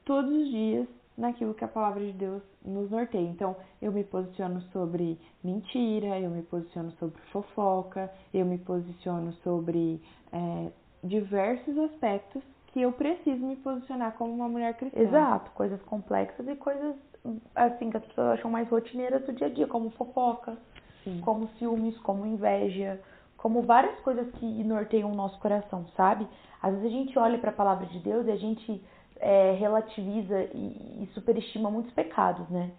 todos 0.03 0.31
os 0.31 0.49
dias 0.49 0.87
naquilo 1.15 1.53
que 1.53 1.63
a 1.63 1.67
palavra 1.67 2.03
de 2.03 2.11
Deus 2.13 2.41
nos 2.65 2.89
norteia. 2.89 3.29
Então, 3.29 3.55
eu 3.79 3.91
me 3.91 4.03
posiciono 4.03 4.61
sobre 4.73 5.19
mentira, 5.43 6.19
eu 6.19 6.31
me 6.31 6.41
posiciono 6.41 6.91
sobre 6.93 7.21
fofoca, 7.31 8.11
eu 8.33 8.45
me 8.45 8.57
posiciono 8.57 9.31
sobre 9.43 10.01
é, 10.31 10.71
diversos 11.03 11.77
aspectos 11.77 12.41
que 12.67 12.81
eu 12.81 12.91
preciso 12.91 13.45
me 13.45 13.55
posicionar 13.57 14.13
como 14.13 14.33
uma 14.33 14.49
mulher 14.49 14.73
cristã. 14.75 14.99
Exato, 14.99 15.51
coisas 15.51 15.79
complexas 15.83 16.47
e 16.47 16.55
coisas 16.55 16.95
assim 17.55 17.89
que 17.89 17.97
as 17.97 18.05
pessoas 18.05 18.39
acham 18.39 18.51
mais 18.51 18.69
rotineiras 18.69 19.23
do 19.25 19.33
dia 19.33 19.47
a 19.47 19.49
dia, 19.49 19.67
como 19.67 19.89
fofoca, 19.91 20.57
Sim. 21.03 21.21
como 21.21 21.47
ciúmes, 21.59 21.97
como 21.99 22.25
inveja, 22.25 22.99
como 23.37 23.61
várias 23.61 23.99
coisas 24.01 24.29
que 24.35 24.45
norteiam 24.63 25.11
o 25.11 25.15
nosso 25.15 25.39
coração, 25.39 25.85
sabe? 25.95 26.27
Às 26.61 26.73
vezes 26.75 26.87
a 26.87 26.89
gente 26.89 27.19
olha 27.19 27.37
para 27.37 27.49
a 27.49 27.53
palavra 27.53 27.85
de 27.87 27.99
Deus 27.99 28.25
e 28.27 28.31
a 28.31 28.37
gente 28.37 28.81
é, 29.17 29.51
relativiza 29.53 30.43
e, 30.53 31.03
e 31.03 31.09
superestima 31.13 31.69
muitos 31.69 31.93
pecados, 31.93 32.47
né? 32.49 32.71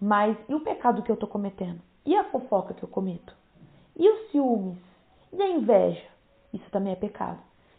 Mas 0.00 0.36
e 0.48 0.54
o 0.54 0.60
pecado 0.60 1.02
que 1.02 1.10
eu 1.10 1.16
tô 1.16 1.26
cometendo? 1.26 1.80
E 2.04 2.14
a 2.16 2.24
fofoca 2.24 2.74
que 2.74 2.82
eu 2.82 2.88
cometo? 2.88 3.34
E 3.96 4.08
os 4.08 4.30
ciúmes? 4.30 4.78
E 5.32 5.40
a 5.40 5.48
inveja? 5.48 6.04
Isso 6.52 6.68
também 6.70 6.92
é 6.92 6.96
pecado. 6.96 7.38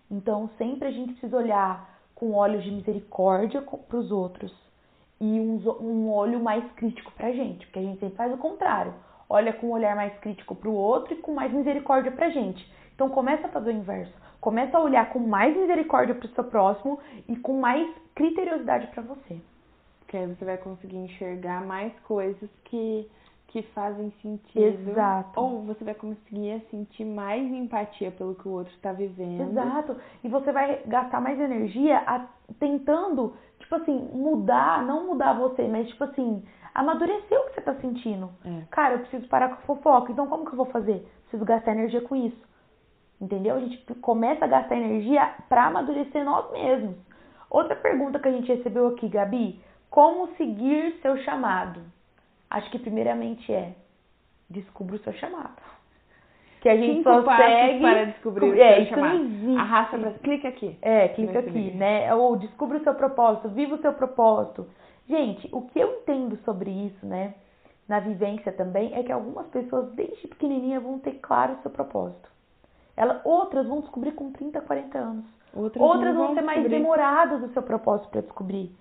Então 0.09 0.49
sempre 0.57 0.87
a 0.87 0.91
gente 0.91 1.13
precisa 1.13 1.37
olhar 1.37 1.99
com 2.15 2.33
olhos 2.33 2.63
de 2.63 2.71
misericórdia 2.71 3.61
para 3.61 3.97
os 3.97 4.11
outros 4.11 4.51
e 5.25 5.39
um, 5.39 6.09
olho 6.11 6.39
mais 6.41 6.63
crítico 6.73 7.11
pra 7.13 7.31
gente, 7.31 7.65
porque 7.67 7.79
a 7.79 7.81
gente 7.81 7.99
sempre 7.99 8.17
faz 8.17 8.33
o 8.33 8.37
contrário. 8.37 8.93
Olha 9.29 9.53
com 9.53 9.67
um 9.67 9.71
olhar 9.71 9.95
mais 9.95 10.13
crítico 10.19 10.53
pro 10.53 10.73
outro 10.73 11.13
e 11.13 11.17
com 11.17 11.33
mais 11.33 11.51
misericórdia 11.53 12.11
pra 12.11 12.29
gente. 12.29 12.69
Então 12.93 13.09
começa 13.09 13.47
a 13.47 13.49
fazer 13.49 13.69
o 13.69 13.73
inverso. 13.77 14.13
Começa 14.41 14.77
a 14.77 14.81
olhar 14.81 15.09
com 15.11 15.19
mais 15.19 15.55
misericórdia 15.55 16.13
pro 16.13 16.27
seu 16.29 16.43
próximo 16.43 16.99
e 17.27 17.35
com 17.37 17.59
mais 17.59 17.89
criteriosidade 18.13 18.87
pra 18.87 19.01
você. 19.01 19.37
Porque 19.99 20.17
aí 20.17 20.27
você 20.27 20.43
vai 20.43 20.57
conseguir 20.57 20.97
enxergar 20.97 21.65
mais 21.65 21.91
coisas 22.01 22.49
que, 22.65 23.09
que 23.47 23.61
fazem 23.73 24.11
sentido. 24.21 24.89
Exato. 24.91 25.39
Ou 25.39 25.61
você 25.63 25.83
vai 25.85 25.93
conseguir 25.95 26.61
sentir 26.69 27.05
mais 27.05 27.41
empatia 27.51 28.11
pelo 28.11 28.35
que 28.35 28.47
o 28.47 28.51
outro 28.51 28.73
está 28.73 28.91
vivendo. 28.91 29.49
Exato. 29.51 29.95
E 30.23 30.27
você 30.27 30.51
vai 30.51 30.81
gastar 30.85 31.21
mais 31.21 31.39
energia 31.39 31.97
a- 32.05 32.27
tentando, 32.59 33.33
tipo 33.73 33.75
assim, 33.75 34.09
mudar, 34.13 34.83
não 34.83 35.07
mudar 35.07 35.33
você, 35.33 35.67
mas 35.67 35.87
tipo 35.87 36.03
assim, 36.03 36.43
amadurecer 36.73 37.39
o 37.39 37.45
que 37.47 37.55
você 37.55 37.61
tá 37.61 37.75
sentindo. 37.75 38.29
É. 38.45 38.63
Cara, 38.69 38.95
eu 38.95 38.99
preciso 38.99 39.27
parar 39.27 39.49
com 39.49 39.55
a 39.55 39.75
fofoca. 39.75 40.11
Então 40.11 40.27
como 40.27 40.45
que 40.45 40.51
eu 40.51 40.57
vou 40.57 40.67
fazer? 40.67 41.07
Preciso 41.23 41.45
gastar 41.45 41.71
energia 41.71 42.01
com 42.01 42.15
isso. 42.15 42.41
Entendeu? 43.19 43.55
A 43.55 43.59
gente 43.59 43.77
começa 43.95 44.45
a 44.45 44.47
gastar 44.47 44.75
energia 44.75 45.35
pra 45.49 45.65
amadurecer 45.65 46.23
nós 46.23 46.51
mesmos. 46.51 46.95
Outra 47.49 47.75
pergunta 47.75 48.19
que 48.19 48.27
a 48.27 48.31
gente 48.31 48.47
recebeu 48.47 48.87
aqui, 48.87 49.07
Gabi, 49.07 49.61
como 49.89 50.35
seguir 50.35 50.99
seu 51.01 51.17
chamado? 51.23 51.81
Acho 52.49 52.69
que 52.69 52.79
primeiramente 52.79 53.51
é 53.51 53.73
descubra 54.49 54.95
o 54.95 54.99
seu 54.99 55.13
chamado. 55.13 55.55
Que 56.63 56.69
a 56.69 56.77
gente 56.77 56.99
Cinco 56.99 57.09
só 57.09 57.35
segue 57.35 57.81
para 57.81 58.05
descobrir 58.05 58.45
o 58.45 58.55
é, 58.55 58.79
isso 58.79 58.89
chamado. 58.91 59.17
não 59.17 59.25
existe. 59.25 59.57
Arrasta. 59.59 59.97
Clica 60.23 60.47
aqui. 60.47 60.77
É, 60.81 61.09
clica 61.09 61.39
aqui, 61.39 61.51
seguir. 61.51 61.75
né? 61.75 62.15
Ou 62.15 62.37
descubra 62.37 62.77
o 62.77 62.83
seu 62.83 62.95
propósito, 62.95 63.49
viva 63.49 63.75
o 63.75 63.81
seu 63.81 63.91
propósito. 63.91 64.65
Gente, 65.09 65.49
o 65.51 65.63
que 65.63 65.77
eu 65.77 65.91
entendo 65.99 66.37
sobre 66.45 66.71
isso, 66.71 67.05
né? 67.05 67.33
Na 67.85 67.99
vivência 67.99 68.49
também, 68.53 68.95
é 68.95 69.03
que 69.03 69.11
algumas 69.11 69.45
pessoas 69.47 69.91
desde 69.91 70.25
pequenininha 70.25 70.79
vão 70.79 70.99
ter 70.99 71.15
claro 71.21 71.55
o 71.55 71.61
seu 71.63 71.69
propósito. 71.69 72.29
Ela, 72.95 73.19
outras 73.25 73.67
vão 73.67 73.81
descobrir 73.81 74.13
com 74.13 74.31
30, 74.31 74.61
40 74.61 74.97
anos. 74.97 75.25
Outras, 75.53 75.83
Outras 75.83 76.15
não 76.15 76.27
vão 76.27 76.33
ser 76.33 76.43
mais 76.43 76.59
descobrir. 76.59 76.79
demoradas 76.81 77.43
o 77.43 77.51
seu 77.51 77.61
propósito 77.61 78.07
para 78.09 78.21
descobrir. 78.21 78.73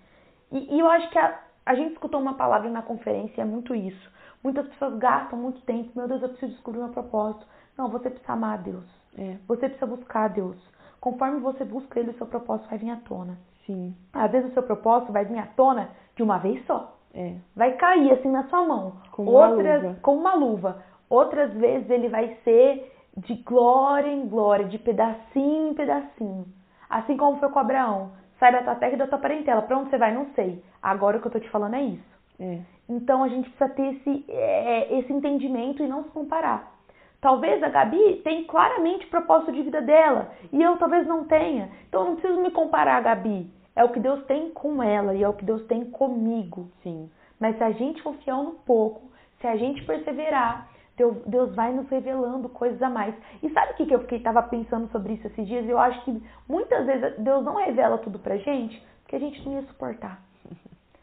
E, 0.52 0.76
e 0.76 0.78
eu 0.78 0.88
acho 0.88 1.10
que 1.10 1.18
a, 1.18 1.36
a 1.66 1.74
gente 1.74 1.94
escutou 1.94 2.20
uma 2.20 2.34
palavra 2.34 2.70
na 2.70 2.82
conferência, 2.82 3.42
é 3.42 3.44
muito 3.44 3.74
isso. 3.74 4.12
Muitas 4.42 4.66
pessoas 4.68 4.98
gastam 4.98 5.38
muito 5.38 5.60
tempo, 5.62 5.90
meu 5.94 6.08
Deus, 6.08 6.22
eu 6.22 6.28
preciso 6.30 6.52
descobrir 6.52 6.80
meu 6.80 6.88
propósito. 6.90 7.46
Não, 7.78 7.88
você 7.88 8.10
precisa 8.10 8.32
amar 8.32 8.54
a 8.58 8.62
Deus. 8.62 8.84
É, 9.16 9.36
Você 9.46 9.68
precisa 9.68 9.86
buscar 9.86 10.24
a 10.24 10.28
Deus. 10.28 10.56
Conforme 11.00 11.38
você 11.40 11.64
busca 11.64 12.00
Ele, 12.00 12.10
o 12.10 12.14
seu 12.14 12.26
propósito 12.26 12.68
vai 12.68 12.78
vir 12.78 12.90
à 12.90 12.96
tona. 12.96 13.36
sim. 13.66 13.94
Às 14.12 14.30
vezes 14.30 14.50
o 14.50 14.54
seu 14.54 14.62
propósito 14.62 15.12
vai 15.12 15.24
vir 15.24 15.38
à 15.38 15.46
tona 15.46 15.90
de 16.16 16.22
uma 16.22 16.38
vez 16.38 16.64
só. 16.66 16.96
É. 17.14 17.34
Vai 17.54 17.72
cair 17.76 18.10
assim 18.12 18.30
na 18.30 18.44
sua 18.44 18.66
mão. 18.66 18.94
Uma 19.18 19.48
Outras, 19.50 19.82
luva. 19.82 19.98
como 20.02 20.20
uma 20.20 20.34
luva. 20.34 20.82
Outras 21.10 21.52
vezes 21.52 21.88
ele 21.90 22.08
vai 22.08 22.36
ser 22.42 22.90
de 23.16 23.34
glória 23.42 24.10
em 24.10 24.26
glória, 24.26 24.64
de 24.66 24.78
pedacinho 24.78 25.70
em 25.70 25.74
pedacinho. 25.74 26.46
Assim 26.88 27.16
como 27.16 27.38
foi 27.38 27.50
com 27.50 27.58
Abraão. 27.58 28.12
Sai 28.38 28.50
da 28.52 28.62
tua 28.62 28.74
terra 28.76 28.94
e 28.94 28.96
da 28.96 29.06
tua 29.06 29.18
parentela. 29.18 29.62
Pra 29.62 29.76
onde 29.78 29.90
você 29.90 29.98
vai? 29.98 30.12
Não 30.14 30.26
sei. 30.34 30.64
Agora 30.82 31.18
o 31.18 31.20
que 31.20 31.26
eu 31.26 31.32
tô 31.32 31.38
te 31.38 31.50
falando 31.50 31.74
é 31.74 31.82
isso. 31.82 32.12
É. 32.42 32.58
Então 32.88 33.22
a 33.22 33.28
gente 33.28 33.48
precisa 33.48 33.70
ter 33.70 33.94
esse, 33.94 34.24
é, 34.28 34.98
esse 34.98 35.12
entendimento 35.12 35.82
e 35.82 35.86
não 35.86 36.02
se 36.02 36.10
comparar. 36.10 36.72
Talvez 37.20 37.62
a 37.62 37.68
Gabi 37.68 38.20
tenha 38.24 38.44
claramente 38.46 39.06
o 39.06 39.10
propósito 39.10 39.52
de 39.52 39.62
vida 39.62 39.80
dela 39.80 40.32
e 40.52 40.60
eu 40.60 40.76
talvez 40.76 41.06
não 41.06 41.24
tenha. 41.24 41.70
Então 41.88 42.00
eu 42.00 42.06
não 42.08 42.16
preciso 42.16 42.42
me 42.42 42.50
comparar 42.50 42.96
a 42.96 43.00
Gabi. 43.00 43.48
É 43.76 43.84
o 43.84 43.90
que 43.90 44.00
Deus 44.00 44.24
tem 44.26 44.50
com 44.50 44.82
ela 44.82 45.14
e 45.14 45.22
é 45.22 45.28
o 45.28 45.34
que 45.34 45.44
Deus 45.44 45.64
tem 45.66 45.84
comigo. 45.84 46.68
Sim. 46.82 47.08
Mas 47.38 47.56
se 47.56 47.62
a 47.62 47.70
gente 47.70 48.02
confiar 48.02 48.42
no 48.42 48.52
pouco, 48.52 49.02
se 49.40 49.46
a 49.46 49.56
gente 49.56 49.84
perseverar, 49.84 50.68
Deus, 50.96 51.16
Deus 51.24 51.54
vai 51.54 51.72
nos 51.72 51.88
revelando 51.88 52.48
coisas 52.48 52.82
a 52.82 52.90
mais. 52.90 53.14
E 53.40 53.48
sabe 53.50 53.72
o 53.72 53.76
que, 53.76 53.86
que 53.86 53.94
eu 53.94 54.00
fiquei 54.00 54.18
tava 54.18 54.42
pensando 54.42 54.90
sobre 54.90 55.14
isso 55.14 55.28
esses 55.28 55.46
dias? 55.46 55.68
Eu 55.68 55.78
acho 55.78 56.04
que 56.04 56.22
muitas 56.48 56.84
vezes 56.86 57.18
Deus 57.18 57.44
não 57.44 57.54
revela 57.54 57.98
tudo 57.98 58.18
pra 58.18 58.36
gente 58.36 58.84
porque 59.02 59.16
a 59.16 59.20
gente 59.20 59.44
não 59.44 59.54
ia 59.54 59.62
suportar. 59.62 60.20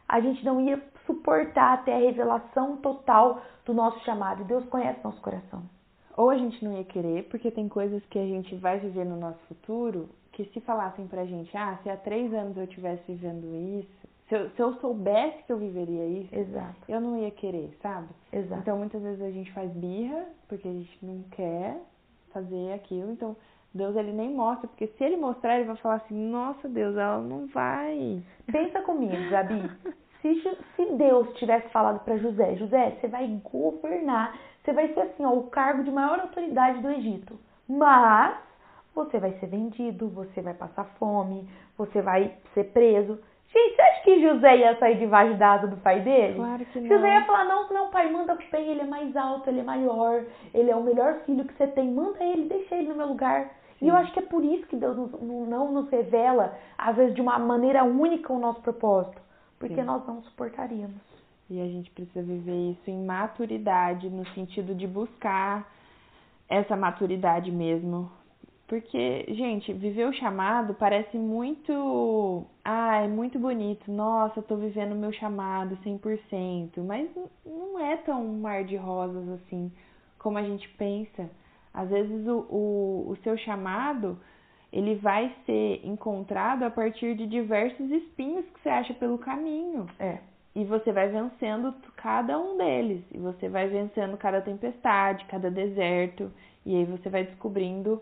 A 0.10 0.20
gente 0.20 0.44
não 0.44 0.60
ia 0.60 0.82
suportar 1.06 1.74
até 1.74 1.96
a 1.96 2.00
revelação 2.00 2.78
total 2.78 3.42
do 3.64 3.74
nosso 3.74 4.04
chamado. 4.04 4.44
Deus 4.44 4.66
conhece 4.66 5.00
nosso 5.04 5.22
coração. 5.22 5.62
Ou 6.18 6.32
a 6.32 6.38
gente 6.38 6.66
não 6.66 6.74
ia 6.74 6.84
querer, 6.84 7.30
porque 7.30 7.50
tem 7.52 7.70
coisas 7.70 8.04
que 8.08 8.20
a 8.20 8.26
gente 8.26 8.56
vai 8.56 8.80
viver 8.80 9.06
no 9.06 9.16
nosso 9.16 9.40
futuro 9.48 10.10
que 10.34 10.46
se 10.46 10.60
falassem 10.62 11.08
pra 11.08 11.26
gente, 11.26 11.56
ah, 11.56 11.78
se 11.84 11.90
há 11.90 11.98
três 11.98 12.34
anos 12.34 12.58
eu 12.58 12.64
estivesse 12.64 13.04
vivendo 13.08 13.56
isso, 13.80 14.08
se 14.28 14.36
eu, 14.36 14.50
se 14.52 14.62
eu 14.62 14.74
soubesse 14.76 15.44
que 15.44 15.52
eu 15.52 15.58
viveria 15.58 16.06
isso, 16.06 16.34
Exato, 16.34 16.76
eu 16.88 17.02
não 17.02 17.18
ia 17.18 17.32
querer, 17.32 17.78
sabe? 17.82 18.08
exato. 18.32 18.62
Então 18.62 18.78
muitas 18.78 19.02
vezes 19.02 19.22
a 19.22 19.32
gente 19.32 19.52
faz 19.54 19.72
birra 19.72 20.26
porque 20.48 20.68
a 20.68 20.72
gente 20.72 21.06
não 21.06 21.24
quer 21.32 21.82
fazer 22.32 22.74
aquilo. 22.74 23.12
Então 23.12 23.36
Deus 23.74 23.96
ele 23.96 24.12
nem 24.12 24.34
mostra, 24.34 24.68
porque 24.68 24.88
se 24.88 25.04
ele 25.04 25.16
mostrar, 25.18 25.56
ele 25.56 25.68
vai 25.68 25.76
falar 25.78 25.96
assim: 25.96 26.16
Nossa 26.16 26.68
Deus, 26.68 26.96
ela 26.98 27.20
não 27.20 27.48
vai. 27.48 28.22
Pensa 28.52 28.82
comigo, 28.82 29.30
Gabi. 29.30 29.70
Se, 30.22 30.36
se 30.76 30.86
Deus 30.98 31.34
tivesse 31.36 31.70
falado 31.70 32.04
para 32.04 32.18
José, 32.18 32.58
José, 32.58 32.98
você 33.00 33.08
vai 33.08 33.26
governar, 33.42 34.38
você 34.62 34.74
vai 34.74 34.94
ser 34.94 35.00
assim, 35.00 35.24
ó, 35.24 35.32
o 35.32 35.48
cargo 35.48 35.82
de 35.82 35.92
maior 35.92 36.20
autoridade 36.20 36.82
do 36.82 36.92
Egito. 36.92 37.40
Mas 37.66 38.38
você 38.94 39.18
vai 39.18 39.32
ser 39.40 39.48
vendido, 39.48 40.10
você 40.10 40.42
vai 40.42 40.54
passar 40.54 40.84
fome, 41.00 41.48
você 41.78 42.02
vai 42.02 42.36
ser 42.54 42.66
preso. 42.66 43.18
Gente, 43.52 43.76
você 43.76 43.82
acha 43.82 44.04
que 44.04 44.22
José 44.22 44.58
ia 44.58 44.78
sair 44.78 45.00
debaixo 45.00 45.36
da 45.38 45.54
asa 45.54 45.68
do 45.68 45.78
pai 45.78 46.02
dele? 46.02 46.36
Claro 46.36 46.66
que 46.66 46.80
não. 46.80 46.88
José 46.88 47.14
ia 47.14 47.26
falar, 47.26 47.46
não, 47.46 47.70
não, 47.70 47.90
pai, 47.90 48.12
manda 48.12 48.38
bem, 48.52 48.70
ele 48.70 48.82
é 48.82 48.86
mais 48.86 49.16
alto, 49.16 49.50
ele 49.50 49.62
é 49.62 49.64
maior, 49.64 50.24
ele 50.54 50.70
é 50.70 50.76
o 50.76 50.84
melhor 50.84 51.22
filho 51.26 51.46
que 51.46 51.54
você 51.54 51.68
tem, 51.68 51.92
manda 51.92 52.24
ele, 52.24 52.48
deixa 52.48 52.76
ele 52.76 52.90
no 52.90 52.96
meu 52.96 53.08
lugar. 53.08 53.50
E 53.82 53.88
eu 53.88 53.96
acho 53.96 54.12
que 54.12 54.20
é 54.20 54.24
por 54.24 54.44
isso 54.44 54.68
que 54.68 54.76
Deus 54.76 54.98
não 55.22 55.72
nos 55.72 55.90
revela, 55.90 56.58
às 56.78 56.96
vezes, 56.98 57.16
de 57.16 57.22
uma 57.22 57.40
maneira 57.40 57.84
única 57.84 58.34
o 58.34 58.40
nosso 58.40 58.62
propósito. 58.62 59.22
Porque 59.58 59.76
Sim. 59.76 59.84
nós 59.84 60.06
não 60.06 60.22
suportaríamos. 60.24 60.98
E 61.50 61.62
a 61.62 61.66
gente 61.66 61.90
precisa 61.92 62.22
viver 62.22 62.72
isso 62.72 62.90
em 62.90 63.04
maturidade, 63.04 64.10
no 64.10 64.26
sentido 64.34 64.76
de 64.76 64.86
buscar 64.86 65.66
essa 66.48 66.76
maturidade 66.76 67.52
mesmo. 67.52 68.12
Porque, 68.70 69.26
gente, 69.30 69.74
viver 69.74 70.08
o 70.08 70.14
chamado 70.14 70.76
parece 70.76 71.18
muito. 71.18 72.46
Ah, 72.64 72.98
é 72.98 73.08
muito 73.08 73.40
bonito. 73.40 73.92
Nossa, 73.92 74.38
eu 74.38 74.44
tô 74.44 74.58
vivendo 74.58 74.92
o 74.92 74.96
meu 74.96 75.12
chamado 75.12 75.76
100%. 75.78 76.78
Mas 76.78 77.10
não 77.44 77.80
é 77.80 77.98
tão 77.98 78.24
um 78.24 78.40
mar 78.40 78.64
de 78.64 78.76
rosas 78.76 79.28
assim 79.30 79.72
como 80.20 80.38
a 80.38 80.44
gente 80.44 80.70
pensa. 80.78 81.28
Às 81.74 81.90
vezes 81.90 82.28
o, 82.28 82.46
o, 82.48 83.10
o 83.10 83.18
seu 83.24 83.36
chamado 83.40 84.20
ele 84.72 84.94
vai 84.98 85.36
ser 85.48 85.82
encontrado 85.84 86.62
a 86.62 86.70
partir 86.70 87.16
de 87.16 87.26
diversos 87.26 87.90
espinhos 87.90 88.46
que 88.52 88.62
você 88.62 88.70
acha 88.70 88.94
pelo 88.94 89.18
caminho. 89.18 89.88
É. 89.98 90.20
E 90.54 90.64
você 90.64 90.92
vai 90.92 91.08
vencendo 91.08 91.74
cada 91.96 92.38
um 92.38 92.56
deles. 92.56 93.04
E 93.12 93.18
você 93.18 93.50
vai 93.50 93.68
vencendo 93.68 94.16
cada 94.16 94.42
tempestade, 94.42 95.26
cada 95.26 95.50
deserto. 95.50 96.32
E 96.64 96.76
aí 96.76 96.86
você 96.86 97.10
vai 97.10 97.24
descobrindo 97.24 98.00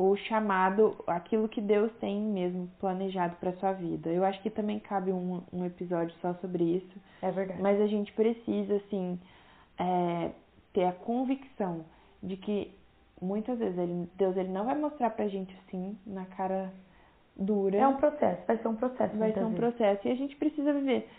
o 0.00 0.16
chamado, 0.16 0.96
aquilo 1.06 1.46
que 1.46 1.60
Deus 1.60 1.92
tem 2.00 2.18
mesmo 2.18 2.70
planejado 2.80 3.36
para 3.36 3.52
sua 3.58 3.72
vida. 3.72 4.08
Eu 4.08 4.24
acho 4.24 4.40
que 4.40 4.48
também 4.48 4.78
cabe 4.80 5.12
um, 5.12 5.42
um 5.52 5.66
episódio 5.66 6.16
só 6.22 6.32
sobre 6.40 6.64
isso. 6.64 6.98
É 7.20 7.30
verdade. 7.30 7.60
Mas 7.60 7.78
a 7.78 7.86
gente 7.86 8.10
precisa, 8.14 8.76
assim, 8.76 9.20
é, 9.78 10.30
ter 10.72 10.84
a 10.86 10.92
convicção 10.92 11.84
de 12.22 12.38
que 12.38 12.74
muitas 13.20 13.58
vezes 13.58 13.76
ele, 13.76 14.08
Deus 14.16 14.34
ele 14.38 14.48
não 14.48 14.64
vai 14.64 14.74
mostrar 14.74 15.10
pra 15.10 15.28
gente 15.28 15.54
assim, 15.66 15.94
na 16.06 16.24
cara 16.24 16.72
dura. 17.36 17.76
É 17.76 17.86
um 17.86 17.96
processo, 17.96 18.40
vai 18.46 18.56
ser 18.56 18.68
um 18.68 18.76
processo. 18.76 19.18
Vai 19.18 19.34
ser 19.34 19.40
um 19.40 19.50
vezes. 19.50 19.58
processo 19.58 20.08
e 20.08 20.12
a 20.12 20.14
gente 20.14 20.34
precisa 20.36 20.72
viver. 20.72 21.10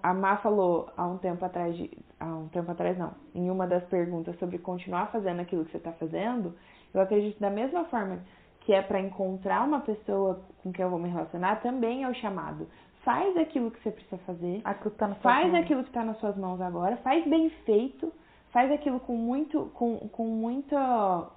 A 0.00 0.14
Má 0.14 0.36
falou 0.36 0.92
há 0.96 1.04
um 1.08 1.18
tempo 1.18 1.44
atrás, 1.44 1.74
de, 1.74 1.90
há 2.20 2.26
um 2.26 2.46
tempo 2.48 2.70
atrás 2.70 2.96
não, 2.96 3.14
em 3.34 3.50
uma 3.50 3.66
das 3.66 3.82
perguntas 3.86 4.38
sobre 4.38 4.58
continuar 4.58 5.10
fazendo 5.10 5.40
aquilo 5.40 5.64
que 5.64 5.72
você 5.72 5.78
está 5.78 5.90
fazendo, 5.92 6.54
eu 6.92 7.00
acredito 7.00 7.38
da 7.40 7.50
mesma 7.50 7.84
forma 7.86 8.20
que 8.60 8.72
é 8.72 8.80
para 8.80 9.00
encontrar 9.00 9.64
uma 9.64 9.80
pessoa 9.80 10.40
com 10.62 10.72
quem 10.72 10.84
eu 10.84 10.90
vou 10.90 10.98
me 10.98 11.08
relacionar, 11.08 11.56
também 11.56 12.04
é 12.04 12.08
o 12.08 12.14
chamado. 12.14 12.68
Faz 13.04 13.36
aquilo 13.36 13.70
que 13.70 13.82
você 13.82 13.90
precisa 13.90 14.18
fazer, 14.18 14.60
Aquilo 14.64 14.90
tá 14.92 15.08
faz 15.16 15.52
aquilo 15.54 15.82
que 15.82 15.88
está 15.88 16.04
nas 16.04 16.18
suas 16.18 16.36
mãos 16.36 16.60
agora, 16.60 16.96
faz 16.98 17.26
bem 17.26 17.50
feito, 17.64 18.12
faz 18.52 18.70
aquilo 18.70 19.00
com 19.00 19.16
muito, 19.16 19.70
com, 19.74 19.96
com 20.08 20.26
muita 20.26 21.28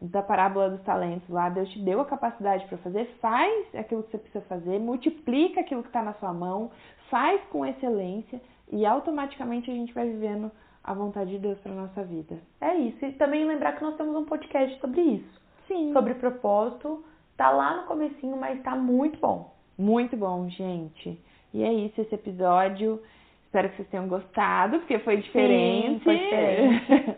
da 0.00 0.22
parábola 0.22 0.68
dos 0.68 0.82
talentos 0.82 1.26
lá, 1.30 1.48
Deus 1.48 1.70
te 1.70 1.78
deu 1.78 2.02
a 2.02 2.04
capacidade 2.04 2.66
para 2.66 2.76
fazer, 2.78 3.06
faz 3.18 3.74
aquilo 3.74 4.02
que 4.02 4.10
você 4.10 4.18
precisa 4.18 4.44
fazer, 4.44 4.78
multiplica 4.78 5.60
aquilo 5.60 5.82
que 5.82 5.88
está 5.88 6.02
na 6.02 6.12
sua 6.14 6.34
mão, 6.34 6.70
faz 7.08 7.40
com 7.50 7.64
excelência. 7.64 8.40
E 8.70 8.84
automaticamente 8.84 9.70
a 9.70 9.74
gente 9.74 9.94
vai 9.94 10.06
vivendo 10.06 10.50
a 10.86 10.94
vontade 10.94 11.30
de 11.30 11.38
Deus 11.38 11.58
para 11.58 11.72
nossa 11.72 12.04
vida. 12.04 12.38
É 12.60 12.74
isso. 12.76 13.04
E 13.04 13.12
também 13.14 13.44
lembrar 13.44 13.72
que 13.72 13.82
nós 13.82 13.96
temos 13.96 14.14
um 14.14 14.24
podcast 14.24 14.78
sobre 14.80 15.00
isso. 15.00 15.42
Sim. 15.66 15.92
Sobre 15.92 16.14
propósito. 16.14 17.04
Tá 17.36 17.50
lá 17.50 17.78
no 17.78 17.82
comecinho, 17.82 18.36
mas 18.36 18.62
tá 18.62 18.76
muito 18.76 19.18
bom. 19.18 19.52
Muito 19.76 20.16
bom, 20.16 20.48
gente. 20.48 21.20
E 21.52 21.62
é 21.62 21.72
isso 21.72 22.00
esse 22.00 22.14
episódio. 22.14 23.02
Espero 23.44 23.68
que 23.70 23.76
vocês 23.76 23.88
tenham 23.88 24.08
gostado, 24.08 24.78
porque 24.78 24.98
foi 25.00 25.16
diferente. 25.18 26.04
foi 26.04 26.16
diferente. 26.16 27.16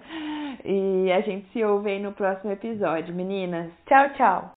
e 0.64 1.12
a 1.12 1.20
gente 1.20 1.48
se 1.52 1.62
ouve 1.62 1.90
aí 1.90 2.00
no 2.00 2.12
próximo 2.12 2.50
episódio, 2.50 3.14
meninas. 3.14 3.70
Tchau, 3.87 4.11
tchau. 4.14 4.44